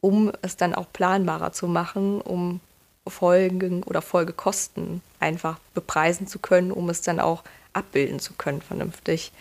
um 0.02 0.32
es 0.44 0.56
dann 0.56 0.76
auch 0.76 0.86
planbarer 0.94 1.52
zu 1.52 1.68
machen, 1.68 2.22
um 2.22 2.60
Folgen 3.08 3.84
oder 3.84 4.02
Folgekosten 4.02 5.02
einfach 5.20 5.58
bepreisen 5.74 6.28
zu 6.28 6.40
können, 6.40 6.72
um 6.72 6.90
es 6.90 7.02
dann 7.02 7.20
auch 7.20 7.44
abbilden 7.78 8.20
zu 8.20 8.34
können 8.34 8.62
vernünftig. 8.62 9.32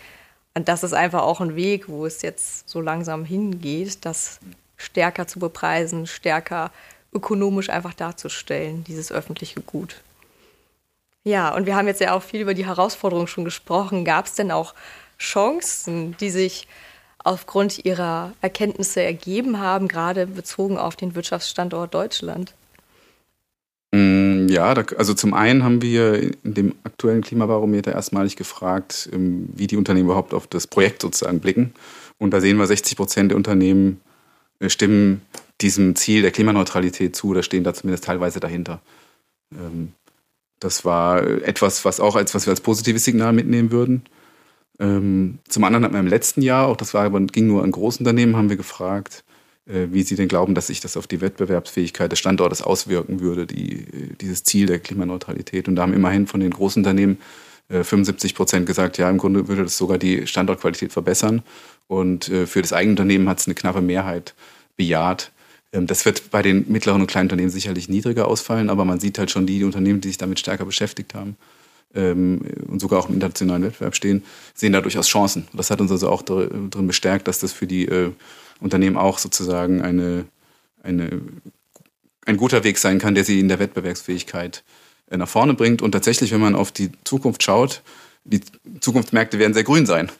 Und 0.53 0.67
das 0.67 0.83
ist 0.83 0.93
einfach 0.93 1.21
auch 1.21 1.41
ein 1.41 1.55
Weg, 1.55 1.87
wo 1.89 2.05
es 2.05 2.21
jetzt 2.21 2.67
so 2.69 2.81
langsam 2.81 3.25
hingeht, 3.25 4.05
das 4.05 4.39
stärker 4.77 5.27
zu 5.27 5.39
bepreisen, 5.39 6.07
stärker 6.07 6.71
ökonomisch 7.13 7.69
einfach 7.69 7.93
darzustellen, 7.93 8.83
dieses 8.83 9.11
öffentliche 9.11 9.61
Gut. 9.61 10.01
Ja, 11.23 11.53
und 11.53 11.65
wir 11.65 11.75
haben 11.75 11.87
jetzt 11.87 11.99
ja 12.01 12.13
auch 12.13 12.23
viel 12.23 12.41
über 12.41 12.53
die 12.53 12.65
Herausforderungen 12.65 13.27
schon 13.27 13.43
gesprochen. 13.43 14.05
Gab 14.05 14.27
es 14.27 14.35
denn 14.35 14.51
auch 14.51 14.73
Chancen, 15.19 16.15
die 16.17 16.29
sich 16.29 16.67
aufgrund 17.23 17.83
ihrer 17.83 18.31
Erkenntnisse 18.41 19.01
ergeben 19.01 19.59
haben, 19.59 19.87
gerade 19.87 20.25
bezogen 20.25 20.77
auf 20.77 20.95
den 20.95 21.15
Wirtschaftsstandort 21.15 21.93
Deutschland? 21.93 22.53
Ja, 24.47 24.73
da, 24.73 24.83
also 24.97 25.13
zum 25.13 25.33
einen 25.33 25.63
haben 25.63 25.81
wir 25.81 26.21
in 26.43 26.53
dem 26.53 26.75
aktuellen 26.83 27.21
Klimabarometer 27.21 27.91
erstmalig 27.91 28.35
gefragt, 28.35 29.09
ähm, 29.13 29.49
wie 29.53 29.67
die 29.67 29.77
Unternehmen 29.77 30.07
überhaupt 30.07 30.33
auf 30.33 30.47
das 30.47 30.67
Projekt 30.67 31.01
sozusagen 31.01 31.39
blicken. 31.39 31.73
Und 32.17 32.31
da 32.31 32.41
sehen 32.41 32.57
wir, 32.57 32.67
60 32.67 32.97
Prozent 32.97 33.31
der 33.31 33.37
Unternehmen 33.37 34.01
äh, 34.59 34.69
stimmen 34.69 35.21
diesem 35.61 35.95
Ziel 35.95 36.21
der 36.21 36.31
Klimaneutralität 36.31 37.15
zu 37.15 37.29
oder 37.29 37.43
stehen 37.43 37.63
da 37.63 37.73
zumindest 37.73 38.03
teilweise 38.03 38.39
dahinter. 38.39 38.81
Ähm, 39.51 39.93
das 40.59 40.85
war 40.85 41.23
etwas, 41.23 41.85
was 41.85 41.99
auch 41.99 42.15
als 42.15 42.33
was 42.33 42.45
wir 42.45 42.51
als 42.51 42.61
positives 42.61 43.05
Signal 43.05 43.33
mitnehmen 43.33 43.71
würden. 43.71 44.03
Ähm, 44.79 45.39
zum 45.47 45.63
anderen 45.63 45.85
hat 45.85 45.91
man 45.91 46.01
im 46.01 46.07
letzten 46.07 46.41
Jahr, 46.41 46.67
auch 46.67 46.77
das 46.77 46.93
war 46.93 47.09
ging 47.09 47.47
nur 47.47 47.63
an 47.63 47.71
Großunternehmen, 47.71 48.35
haben 48.35 48.49
wir 48.49 48.57
gefragt, 48.57 49.23
wie 49.69 50.03
sie 50.03 50.15
denn 50.15 50.29
glauben, 50.29 50.55
dass 50.55 50.67
sich 50.67 50.79
das 50.79 50.95
auf 50.95 51.07
die 51.07 51.19
Wettbewerbsfähigkeit 51.19 52.09
des 52.09 52.19
Standortes 52.19 52.61
auswirken 52.61 53.19
würde, 53.19 53.45
die, 53.45 53.85
dieses 54.21 54.43
Ziel 54.43 54.65
der 54.65 54.79
Klimaneutralität. 54.79 55.67
Und 55.67 55.75
da 55.75 55.81
haben 55.81 55.93
immerhin 55.93 56.25
von 56.25 56.39
den 56.39 56.51
Großunternehmen 56.51 57.17
äh, 57.69 57.83
75 57.83 58.35
Prozent 58.35 58.65
gesagt, 58.65 58.97
ja, 58.97 59.09
im 59.09 59.17
Grunde 59.17 59.47
würde 59.47 59.63
das 59.63 59.77
sogar 59.77 59.97
die 59.97 60.27
Standortqualität 60.27 60.91
verbessern. 60.93 61.43
Und 61.87 62.29
äh, 62.29 62.47
für 62.47 62.61
das 62.61 62.73
eigene 62.73 62.93
Unternehmen 62.93 63.27
hat 63.29 63.39
es 63.39 63.47
eine 63.47 63.55
knappe 63.55 63.81
Mehrheit 63.81 64.35
bejaht. 64.75 65.31
Ähm, 65.73 65.87
das 65.87 66.05
wird 66.05 66.31
bei 66.31 66.41
den 66.41 66.65
mittleren 66.71 67.01
und 67.01 67.07
kleinen 67.07 67.25
Unternehmen 67.25 67.49
sicherlich 67.49 67.89
niedriger 67.89 68.27
ausfallen, 68.27 68.69
aber 68.69 68.85
man 68.85 68.99
sieht 68.99 69.17
halt 69.19 69.31
schon 69.31 69.45
die 69.45 69.63
Unternehmen, 69.63 70.01
die 70.01 70.09
sich 70.09 70.17
damit 70.17 70.39
stärker 70.39 70.65
beschäftigt 70.65 71.13
haben 71.13 71.35
ähm, 71.93 72.41
und 72.67 72.79
sogar 72.79 72.99
auch 72.99 73.09
im 73.09 73.15
internationalen 73.15 73.63
Wettbewerb 73.63 73.95
stehen, 73.95 74.23
sehen 74.53 74.73
da 74.73 74.81
durchaus 74.81 75.07
Chancen. 75.07 75.47
Das 75.53 75.69
hat 75.69 75.81
uns 75.81 75.91
also 75.91 76.09
auch 76.09 76.21
darin 76.21 76.87
bestärkt, 76.87 77.27
dass 77.27 77.39
das 77.39 77.51
für 77.53 77.67
die 77.67 77.85
äh, 77.85 78.11
Unternehmen 78.59 78.97
auch 78.97 79.19
sozusagen 79.19 79.81
eine, 79.81 80.25
eine, 80.83 81.21
ein 82.25 82.37
guter 82.37 82.63
Weg 82.63 82.77
sein 82.77 82.99
kann, 82.99 83.15
der 83.15 83.23
sie 83.23 83.39
in 83.39 83.47
der 83.47 83.59
Wettbewerbsfähigkeit 83.59 84.63
äh, 85.09 85.17
nach 85.17 85.29
vorne 85.29 85.53
bringt. 85.53 85.81
Und 85.81 85.91
tatsächlich, 85.91 86.31
wenn 86.31 86.41
man 86.41 86.55
auf 86.55 86.71
die 86.71 86.91
Zukunft 87.03 87.43
schaut, 87.43 87.81
die 88.27 88.41
Zukunftsmärkte 88.81 89.39
werden 89.39 89.53
sehr 89.53 89.63
grün 89.63 89.85
sein. 89.85 90.11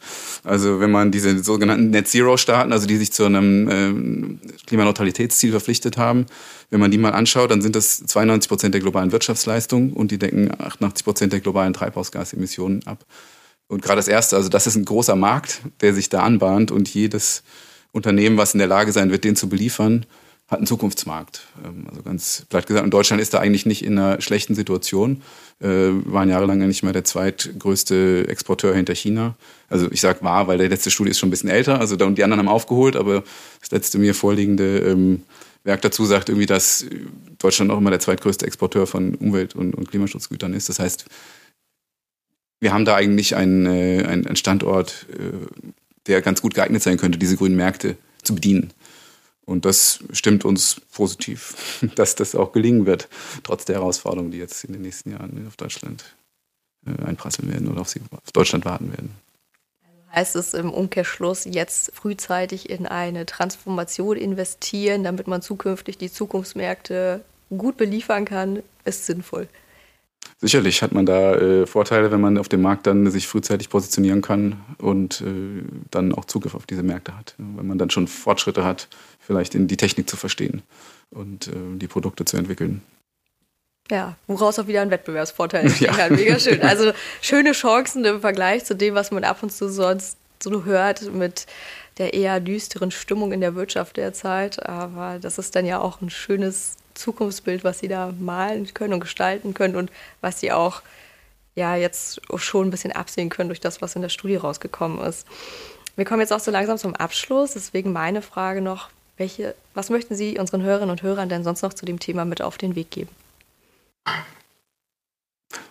Also 0.44 0.80
wenn 0.80 0.92
man 0.92 1.12
diese 1.12 1.44
sogenannten 1.44 1.90
Net 1.90 2.08
Zero 2.08 2.38
Staaten, 2.38 2.72
also 2.72 2.88
die 2.88 2.96
sich 2.96 3.12
zu 3.12 3.26
einem 3.26 3.70
äh, 3.70 4.56
Klimaneutralitätsziel 4.66 5.52
verpflichtet 5.52 5.98
haben, 5.98 6.26
wenn 6.70 6.80
man 6.80 6.90
die 6.90 6.98
mal 6.98 7.12
anschaut, 7.12 7.52
dann 7.52 7.62
sind 7.62 7.76
das 7.76 7.98
92 8.06 8.48
Prozent 8.48 8.74
der 8.74 8.82
globalen 8.82 9.12
Wirtschaftsleistung 9.12 9.92
und 9.92 10.12
die 10.12 10.18
decken 10.18 10.52
88 10.58 11.04
Prozent 11.04 11.34
der 11.34 11.42
globalen 11.42 11.74
Treibhausgasemissionen 11.74 12.88
ab. 12.88 13.06
Und 13.68 13.82
gerade 13.82 13.98
das 13.98 14.08
Erste, 14.08 14.38
also 14.38 14.48
das 14.48 14.68
ist 14.68 14.76
ein 14.76 14.86
großer 14.86 15.18
Markt, 15.18 15.62
der 15.82 15.94
sich 15.94 16.08
da 16.08 16.24
anbahnt 16.24 16.72
und 16.72 16.88
jedes 16.88 17.44
Unternehmen, 17.98 18.38
was 18.38 18.54
in 18.54 18.60
der 18.60 18.68
Lage 18.68 18.92
sein 18.92 19.12
wird, 19.12 19.24
den 19.24 19.36
zu 19.36 19.50
beliefern, 19.50 20.06
hat 20.48 20.60
einen 20.60 20.68
Zukunftsmarkt. 20.68 21.42
Ähm, 21.66 21.88
also 21.90 22.02
ganz 22.02 22.46
platt 22.50 22.68
gesagt, 22.68 22.86
und 22.86 22.94
Deutschland 22.94 23.22
ist 23.22 23.34
da 23.34 23.40
eigentlich 23.40 23.66
nicht 23.66 23.84
in 23.84 23.98
einer 24.00 24.22
schlechten 24.22 24.56
Situation. 24.56 25.22
Wir 25.60 25.70
äh, 25.70 26.14
waren 26.14 26.30
jahrelang 26.30 26.60
nicht 26.60 26.84
mal 26.84 26.94
der 26.94 27.04
zweitgrößte 27.04 28.26
Exporteur 28.30 28.74
hinter 28.74 28.96
China. 28.96 29.36
Also 29.70 29.92
ich 29.92 30.02
sage 30.02 30.24
war, 30.24 30.48
weil 30.48 30.58
der 30.58 30.70
letzte 30.70 30.92
Studie 30.92 31.12
ist 31.12 31.20
schon 31.20 31.28
ein 31.28 31.32
bisschen 31.32 31.50
älter. 31.50 31.80
Also 31.80 31.96
da 31.96 32.06
und 32.06 32.18
die 32.18 32.24
anderen 32.24 32.40
haben 32.40 32.48
aufgeholt, 32.48 32.96
aber 32.96 33.24
das 33.60 33.72
letzte 33.72 33.98
mir 33.98 34.14
vorliegende 34.14 34.80
ähm, 34.80 35.24
Werk 35.64 35.82
dazu 35.82 36.06
sagt 36.06 36.30
irgendwie, 36.30 36.46
dass 36.46 36.86
Deutschland 37.40 37.72
auch 37.72 37.78
immer 37.78 37.90
der 37.90 38.00
zweitgrößte 38.00 38.46
Exporteur 38.48 38.88
von 38.88 39.16
Umwelt- 39.16 39.54
und, 39.54 39.76
und 39.76 39.90
Klimaschutzgütern 39.90 40.54
ist. 40.54 40.70
Das 40.70 40.80
heißt, 40.80 41.06
wir 42.62 42.74
haben 42.74 42.86
da 42.86 42.96
eigentlich 42.96 43.36
einen, 43.36 43.66
äh, 43.66 44.06
einen 44.06 44.36
Standort, 44.38 45.08
äh, 45.12 45.74
der 46.08 46.22
ganz 46.22 46.42
gut 46.42 46.54
geeignet 46.54 46.84
sein 46.84 46.98
könnte, 46.98 47.18
diese 47.18 47.38
grünen 47.38 47.56
Märkte 47.56 47.98
zu 48.24 48.36
bedienen. 48.36 48.74
Und 49.46 49.64
das 49.64 50.00
stimmt 50.12 50.44
uns 50.44 50.82
positiv, 50.92 51.82
dass 51.96 52.16
das 52.16 52.36
auch 52.36 52.52
gelingen 52.52 52.86
wird, 52.86 53.08
trotz 53.44 53.66
der 53.66 53.78
Herausforderungen, 53.78 54.32
die 54.32 54.38
jetzt 54.38 54.64
in 54.66 54.74
den 54.74 54.82
nächsten 54.82 55.12
Jahren 55.12 55.46
auf 55.48 55.56
Deutschland 55.56 56.16
äh, 56.86 57.04
einprasseln 57.06 57.52
werden 57.52 57.68
oder 57.70 57.82
auf, 57.82 57.90
sie, 57.90 58.02
auf 58.12 58.32
Deutschland 58.34 58.66
warten 58.66 58.92
werden. 58.92 59.16
Heißt 60.14 60.36
es 60.36 60.54
im 60.54 60.72
Umkehrschluss 60.72 61.46
jetzt 61.46 61.92
frühzeitig 61.94 62.70
in 62.70 62.88
eine 62.88 63.26
Transformation 63.26 64.18
investieren, 64.18 65.04
damit 65.04 65.28
man 65.28 65.42
zukünftig 65.42 65.98
die 65.98 66.12
Zukunftsmärkte 66.12 67.22
gut 67.50 67.78
beliefern 67.78 68.26
kann, 68.26 68.64
ist 68.84 69.06
sinnvoll? 69.06 69.48
Sicherlich 70.40 70.84
hat 70.84 70.92
man 70.92 71.08
da 71.08 71.36
äh, 71.36 71.66
Vorteile, 71.66 72.12
wenn 72.12 72.22
man 72.22 72.38
auf 72.38 72.48
dem 72.48 72.62
Markt 72.62 72.86
dann 72.86 73.10
sich 73.10 73.28
frühzeitig 73.28 73.70
positionieren 73.70 74.22
kann 74.22 74.62
und 74.78 75.22
äh, 75.22 75.64
dann 75.90 76.14
auch 76.14 76.26
Zugriff 76.26 76.54
auf 76.54 76.68
diese 76.68 76.84
Märkte 76.84 77.18
hat. 77.18 77.34
Wenn 77.38 77.66
man 77.66 77.80
dann 77.80 77.90
schon 77.90 78.08
Fortschritte 78.08 78.64
hat, 78.64 78.88
vielleicht 79.20 79.56
in 79.56 79.68
die 79.68 79.78
Technik 79.78 80.08
zu 80.08 80.16
verstehen 80.16 80.62
und 81.10 81.48
äh, 81.48 81.52
die 81.78 81.88
Produkte 81.88 82.24
zu 82.24 82.38
entwickeln. 82.38 82.82
Ja, 83.90 84.16
woraus 84.28 84.60
auch 84.60 84.68
wieder 84.68 84.82
ein 84.82 84.92
Wettbewerbsvorteil 84.92 85.62
entstehen 85.66 85.88
ja. 85.88 85.96
kann. 85.96 86.16
Mega 86.16 86.38
schön. 86.38 86.62
Also 86.62 86.92
schöne 87.22 87.54
Chancen 87.54 88.06
im 88.06 88.22
Vergleich 88.22 88.64
zu 88.64 88.76
dem, 88.76 88.94
was 88.94 89.10
man 89.10 89.24
ab 89.24 89.42
und 89.42 89.52
zu 89.52 89.70
sonst 89.70 90.18
so 90.42 90.66
hört 90.66 91.14
mit 91.14 91.48
der 91.98 92.14
eher 92.14 92.40
düsteren 92.40 92.92
Stimmung 92.92 93.32
in 93.32 93.42
der 93.42 93.56
Wirtschaft 93.56 93.98
derzeit. 93.98 94.64
Aber 94.68 95.18
das 95.20 95.40
ist 95.40 95.56
dann 95.56 95.66
ja 95.66 95.80
auch 95.80 96.00
ein 96.02 96.12
schönes 96.12 96.76
Zukunftsbild, 96.98 97.64
was 97.64 97.80
sie 97.80 97.88
da 97.88 98.14
malen 98.20 98.74
können 98.74 98.94
und 98.94 99.00
gestalten 99.00 99.54
können 99.54 99.76
und 99.76 99.92
was 100.22 100.40
sie 100.40 100.52
auch 100.52 100.82
ja 101.56 101.76
jetzt 101.76 102.22
schon 102.36 102.68
ein 102.68 102.72
bisschen 102.72 102.92
absehen 102.92 103.30
können 103.30 103.50
durch 103.50 103.60
das, 103.60 103.82
was 103.82 103.96
in 103.96 104.02
der 104.02 104.10
Studie 104.10 104.36
rausgekommen 104.36 105.00
ist. 105.00 105.28
Wir 105.96 106.06
kommen 106.06 106.22
jetzt 106.22 106.32
auch 106.32 106.40
so 106.40 106.52
langsam 106.52 106.78
zum 106.78 106.96
Abschluss, 106.96 107.54
deswegen 107.54 107.92
meine 107.92 108.22
Frage 108.22 108.62
noch, 108.62 108.90
welche, 109.18 109.56
was 109.74 109.90
möchten 109.90 110.16
Sie 110.16 110.38
unseren 110.38 110.62
Hörerinnen 110.62 110.92
und 110.92 111.02
Hörern 111.02 111.28
denn 111.28 111.44
sonst 111.44 111.64
noch 111.64 111.74
zu 111.74 111.86
dem 111.86 112.00
Thema 112.00 112.24
mit 112.24 112.42
auf 112.42 112.60
den 112.60 112.76
Weg 112.76 112.92
geben? 112.92 113.10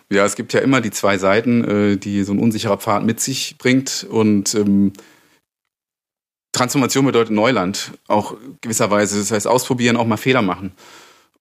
Ja, 0.09 0.25
es 0.25 0.35
gibt 0.35 0.53
ja 0.53 0.59
immer 0.61 0.81
die 0.81 0.91
zwei 0.91 1.17
Seiten, 1.17 1.63
äh, 1.63 1.97
die 1.97 2.23
so 2.23 2.33
ein 2.33 2.39
unsicherer 2.39 2.77
Pfad 2.77 3.03
mit 3.03 3.19
sich 3.19 3.57
bringt. 3.57 4.05
Und 4.09 4.53
ähm, 4.55 4.93
Transformation 6.53 7.05
bedeutet 7.05 7.33
Neuland, 7.33 7.91
auch 8.07 8.35
gewisserweise. 8.61 9.19
Das 9.19 9.31
heißt, 9.31 9.47
ausprobieren, 9.47 9.97
auch 9.97 10.05
mal 10.05 10.17
Fehler 10.17 10.41
machen. 10.41 10.73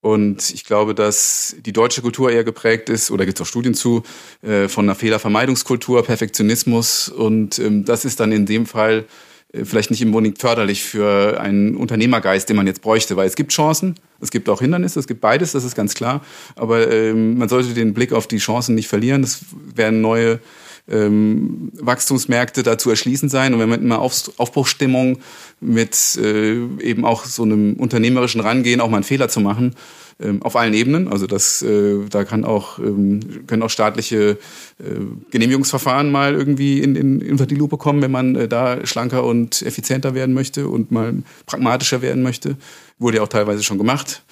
Und 0.01 0.53
ich 0.53 0.65
glaube, 0.65 0.95
dass 0.95 1.57
die 1.59 1.73
deutsche 1.73 2.03
Kultur 2.03 2.31
eher 2.31 2.45
geprägt 2.45 2.89
ist, 2.89 3.11
oder 3.11 3.27
gibt 3.27 3.39
es 3.39 3.43
auch 3.43 3.49
Studien 3.49 3.75
zu, 3.75 4.03
äh, 4.43 4.69
von 4.69 4.85
einer 4.85 4.95
Fehlervermeidungskultur, 4.95 6.05
Perfektionismus. 6.05 7.09
Und 7.09 7.59
ähm, 7.59 7.85
das 7.85 8.05
ist 8.05 8.21
dann 8.21 8.33
in 8.33 8.47
dem 8.47 8.67
Fall 8.67 9.07
äh, 9.53 9.65
vielleicht 9.65 9.91
nicht 9.91 10.05
unbedingt 10.05 10.39
förderlich 10.39 10.85
für 10.85 11.41
einen 11.41 11.77
Unternehmergeist, 11.77 12.49
den 12.49 12.57
man 12.57 12.67
jetzt 12.67 12.83
bräuchte, 12.83 13.17
weil 13.17 13.27
es 13.27 13.37
gibt 13.37 13.53
Chancen, 13.53 13.97
es 14.21 14.31
gibt 14.31 14.49
auch 14.49 14.61
Hindernisse, 14.61 15.01
es 15.01 15.07
gibt 15.07 15.21
beides, 15.21 15.53
das 15.53 15.65
ist 15.65 15.75
ganz 15.75 15.95
klar. 15.95 16.25
Aber 16.55 16.91
ähm, 16.91 17.39
man 17.39 17.49
sollte 17.49 17.75
den 17.75 17.95
Blick 17.95 18.13
auf 18.13 18.27
die 18.27 18.39
Chancen 18.39 18.75
nicht 18.75 18.89
verlieren. 18.89 19.23
Es 19.23 19.41
werden 19.75 20.01
neue 20.01 20.41
ähm, 20.89 21.73
Wachstumsmärkte 21.81 22.63
dazu 22.63 22.91
erschließen 22.91 23.29
sein. 23.29 23.55
Und 23.55 23.61
wenn 23.61 23.69
man 23.69 23.83
immer 23.83 24.01
auf, 24.01 24.31
Aufbruchstimmung 24.37 25.19
mit 25.61 26.17
äh, 26.17 26.55
eben 26.81 27.05
auch 27.05 27.25
so 27.25 27.43
einem 27.43 27.75
unternehmerischen 27.75 28.41
Rangehen, 28.41 28.81
auch 28.81 28.91
mal 28.91 28.99
einen 28.99 29.05
Fehler 29.05 29.29
zu 29.29 29.41
machen, 29.41 29.75
ähm, 30.19 30.43
auf 30.43 30.57
allen 30.57 30.73
Ebenen. 30.73 31.09
Also 31.09 31.27
das, 31.27 31.61
äh, 31.61 31.99
da 32.09 32.25
kann 32.25 32.45
auch, 32.45 32.79
ähm, 32.79 33.47
können 33.47 33.63
auch 33.63 33.71
staatliche 33.71 34.39
äh, 34.79 34.85
Genehmigungsverfahren 35.31 36.11
mal 36.11 36.35
irgendwie 36.35 36.81
in, 36.81 36.97
in, 36.97 37.31
unter 37.31 37.45
die 37.45 37.55
Lupe 37.55 37.77
kommen, 37.77 38.01
wenn 38.01 38.11
man 38.11 38.35
äh, 38.35 38.49
da 38.49 38.87
schlanker 38.87 39.25
und 39.25 39.61
effizienter 39.63 40.15
werden 40.15 40.35
möchte 40.35 40.69
und 40.69 40.91
mal 40.91 41.23
pragmatischer 41.45 42.01
werden 42.01 42.23
möchte. 42.23 42.57
Wurde 42.99 43.19
ja 43.19 43.23
auch 43.25 43.29
teilweise 43.29 43.63
schon 43.63 43.77
gemacht. 43.77 44.23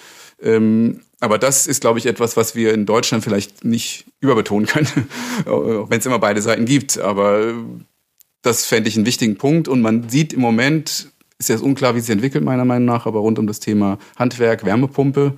Ähm, 0.42 1.00
aber 1.20 1.38
das 1.38 1.66
ist, 1.66 1.80
glaube 1.80 1.98
ich, 1.98 2.06
etwas, 2.06 2.36
was 2.36 2.54
wir 2.54 2.74
in 2.74 2.86
Deutschland 2.86 3.24
vielleicht 3.24 3.64
nicht 3.64 4.04
überbetonen 4.20 4.66
können, 4.66 4.88
wenn 5.46 5.98
es 5.98 6.06
immer 6.06 6.18
beide 6.18 6.42
Seiten 6.42 6.64
gibt. 6.66 6.98
Aber 6.98 7.54
das 8.42 8.66
fände 8.66 8.88
ich 8.88 8.96
einen 8.96 9.06
wichtigen 9.06 9.36
Punkt. 9.36 9.68
Und 9.68 9.80
man 9.80 10.08
sieht 10.08 10.32
im 10.32 10.40
Moment, 10.40 11.08
ist 11.38 11.48
jetzt 11.48 11.62
unklar, 11.62 11.94
wie 11.94 11.98
es 11.98 12.06
sich 12.06 12.12
entwickelt, 12.12 12.44
meiner 12.44 12.64
Meinung 12.64 12.86
nach, 12.86 13.06
aber 13.06 13.20
rund 13.20 13.38
um 13.38 13.46
das 13.46 13.60
Thema 13.60 13.98
Handwerk, 14.16 14.64
Wärmepumpe, 14.64 15.34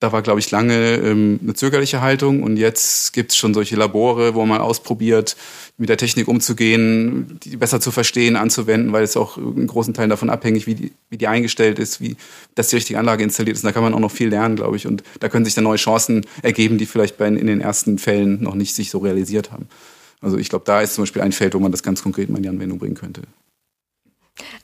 da 0.00 0.12
war, 0.12 0.22
glaube 0.22 0.38
ich, 0.38 0.50
lange 0.50 0.94
ähm, 0.96 1.40
eine 1.42 1.54
zögerliche 1.54 2.00
Haltung 2.00 2.42
und 2.42 2.56
jetzt 2.56 3.12
gibt 3.12 3.32
es 3.32 3.36
schon 3.36 3.52
solche 3.52 3.74
Labore, 3.74 4.34
wo 4.34 4.46
man 4.46 4.60
ausprobiert, 4.60 5.36
mit 5.76 5.88
der 5.88 5.96
Technik 5.96 6.28
umzugehen, 6.28 7.38
die 7.42 7.56
besser 7.56 7.80
zu 7.80 7.90
verstehen, 7.90 8.36
anzuwenden, 8.36 8.92
weil 8.92 9.02
es 9.02 9.16
auch 9.16 9.38
in 9.38 9.66
großen 9.66 9.94
Teilen 9.94 10.10
davon 10.10 10.30
abhängig, 10.30 10.66
wie 10.66 10.74
die, 10.74 10.92
wie 11.10 11.18
die 11.18 11.28
eingestellt 11.28 11.78
ist, 11.78 12.00
wie 12.00 12.16
dass 12.54 12.68
die 12.68 12.76
richtige 12.76 12.98
Anlage 12.98 13.22
installiert 13.22 13.56
ist. 13.56 13.64
Und 13.64 13.68
da 13.68 13.72
kann 13.72 13.82
man 13.82 13.94
auch 13.94 14.00
noch 14.00 14.10
viel 14.10 14.28
lernen, 14.28 14.56
glaube 14.56 14.76
ich. 14.76 14.86
Und 14.86 15.02
da 15.20 15.28
können 15.28 15.44
sich 15.44 15.54
dann 15.54 15.64
neue 15.64 15.76
Chancen 15.76 16.26
ergeben, 16.42 16.78
die 16.78 16.86
vielleicht 16.86 17.16
bei, 17.16 17.28
in 17.28 17.46
den 17.46 17.60
ersten 17.60 17.98
Fällen 17.98 18.42
noch 18.42 18.54
nicht 18.54 18.74
sich 18.74 18.90
so 18.90 18.98
realisiert 18.98 19.52
haben. 19.52 19.68
Also 20.20 20.36
ich 20.36 20.48
glaube, 20.48 20.64
da 20.64 20.80
ist 20.80 20.94
zum 20.94 21.02
Beispiel 21.02 21.22
ein 21.22 21.32
Feld, 21.32 21.54
wo 21.54 21.60
man 21.60 21.70
das 21.70 21.82
ganz 21.82 22.02
konkret 22.02 22.28
mal 22.28 22.38
in 22.38 22.42
die 22.42 22.48
Anwendung 22.48 22.78
bringen 22.78 22.96
könnte. 22.96 23.22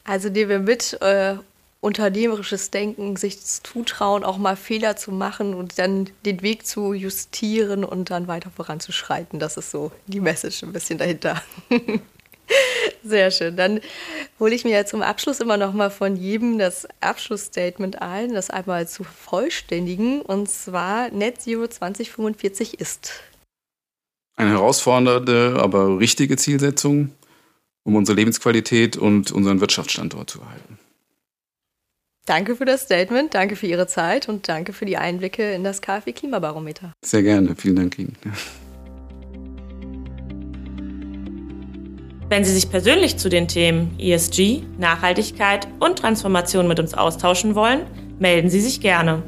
Also 0.05 0.29
nehmen 0.29 0.51
wir 0.51 0.59
mit, 0.59 0.99
äh, 1.01 1.37
unternehmerisches 1.85 2.71
Denken, 2.71 3.17
sich 3.17 3.45
zutrauen, 3.45 4.25
auch 4.25 4.39
mal 4.39 4.57
Fehler 4.57 4.97
zu 4.97 5.13
machen 5.13 5.53
und 5.53 5.79
dann 5.79 6.09
den 6.25 6.41
Weg 6.41 6.67
zu 6.67 6.95
justieren 6.95 7.85
und 7.85 8.09
dann 8.09 8.27
weiter 8.27 8.51
voranzuschreiten. 8.51 9.39
Das 9.39 9.59
ist 9.59 9.71
so 9.71 9.93
die 10.07 10.21
Message 10.21 10.63
ein 10.63 10.73
bisschen 10.73 10.99
dahinter. 10.99 11.43
Sehr 13.05 13.31
schön. 13.31 13.57
Dann 13.57 13.81
hole 14.41 14.55
ich 14.55 14.65
mir 14.65 14.71
ja 14.71 14.87
zum 14.87 15.03
Abschluss 15.03 15.41
immer 15.41 15.59
noch 15.59 15.75
mal 15.75 15.91
von 15.91 16.17
jedem 16.17 16.59
das 16.59 16.89
Abschlussstatement 17.01 18.01
ein, 18.01 18.33
das 18.33 18.49
einmal 18.49 18.89
zu 18.89 19.05
vollständigen. 19.05 20.23
Und 20.23 20.49
zwar 20.49 21.11
Net 21.11 21.43
Zero 21.43 21.69
2045 21.69 22.81
ist. 22.81 23.13
Eine 24.37 24.53
herausfordernde, 24.53 25.59
aber 25.61 25.99
richtige 25.99 26.39
Zielsetzung, 26.39 27.13
um 27.85 27.95
unsere 27.95 28.17
Lebensqualität 28.17 28.97
und 28.97 29.33
unseren 29.33 29.61
Wirtschaftsstandort 29.61 30.31
zu 30.31 30.41
erhalten. 30.41 30.79
Danke 32.27 32.57
für 32.57 32.65
das 32.65 32.83
Statement, 32.83 33.35
danke 33.35 33.55
für 33.55 33.67
Ihre 33.67 33.87
Zeit 33.87 34.31
und 34.31 34.49
danke 34.49 34.73
für 34.73 34.87
die 34.87 34.97
Einblicke 34.97 35.53
in 35.53 35.63
das 35.63 35.83
KfW 35.83 36.13
Klimabarometer. 36.13 36.95
Sehr 37.05 37.23
gerne, 37.23 37.55
vielen 37.55 37.77
Dank 37.77 37.99
Ihnen. 37.99 38.17
Wenn 42.31 42.43
Sie 42.43 42.53
sich 42.53 42.71
persönlich 42.71 43.19
zu 43.19 43.29
den 43.29 43.47
Themen 43.47 43.95
ESG, 43.99 44.63
Nachhaltigkeit 44.79 45.69
und 45.81 45.99
Transformation 45.99 46.67
mit 46.67 46.81
uns 46.81 46.95
austauschen 46.95 47.55
wollen, 47.55 47.83
melden 48.19 48.49
Sie 48.49 48.61
sich 48.61 48.81
gerne. 48.81 49.23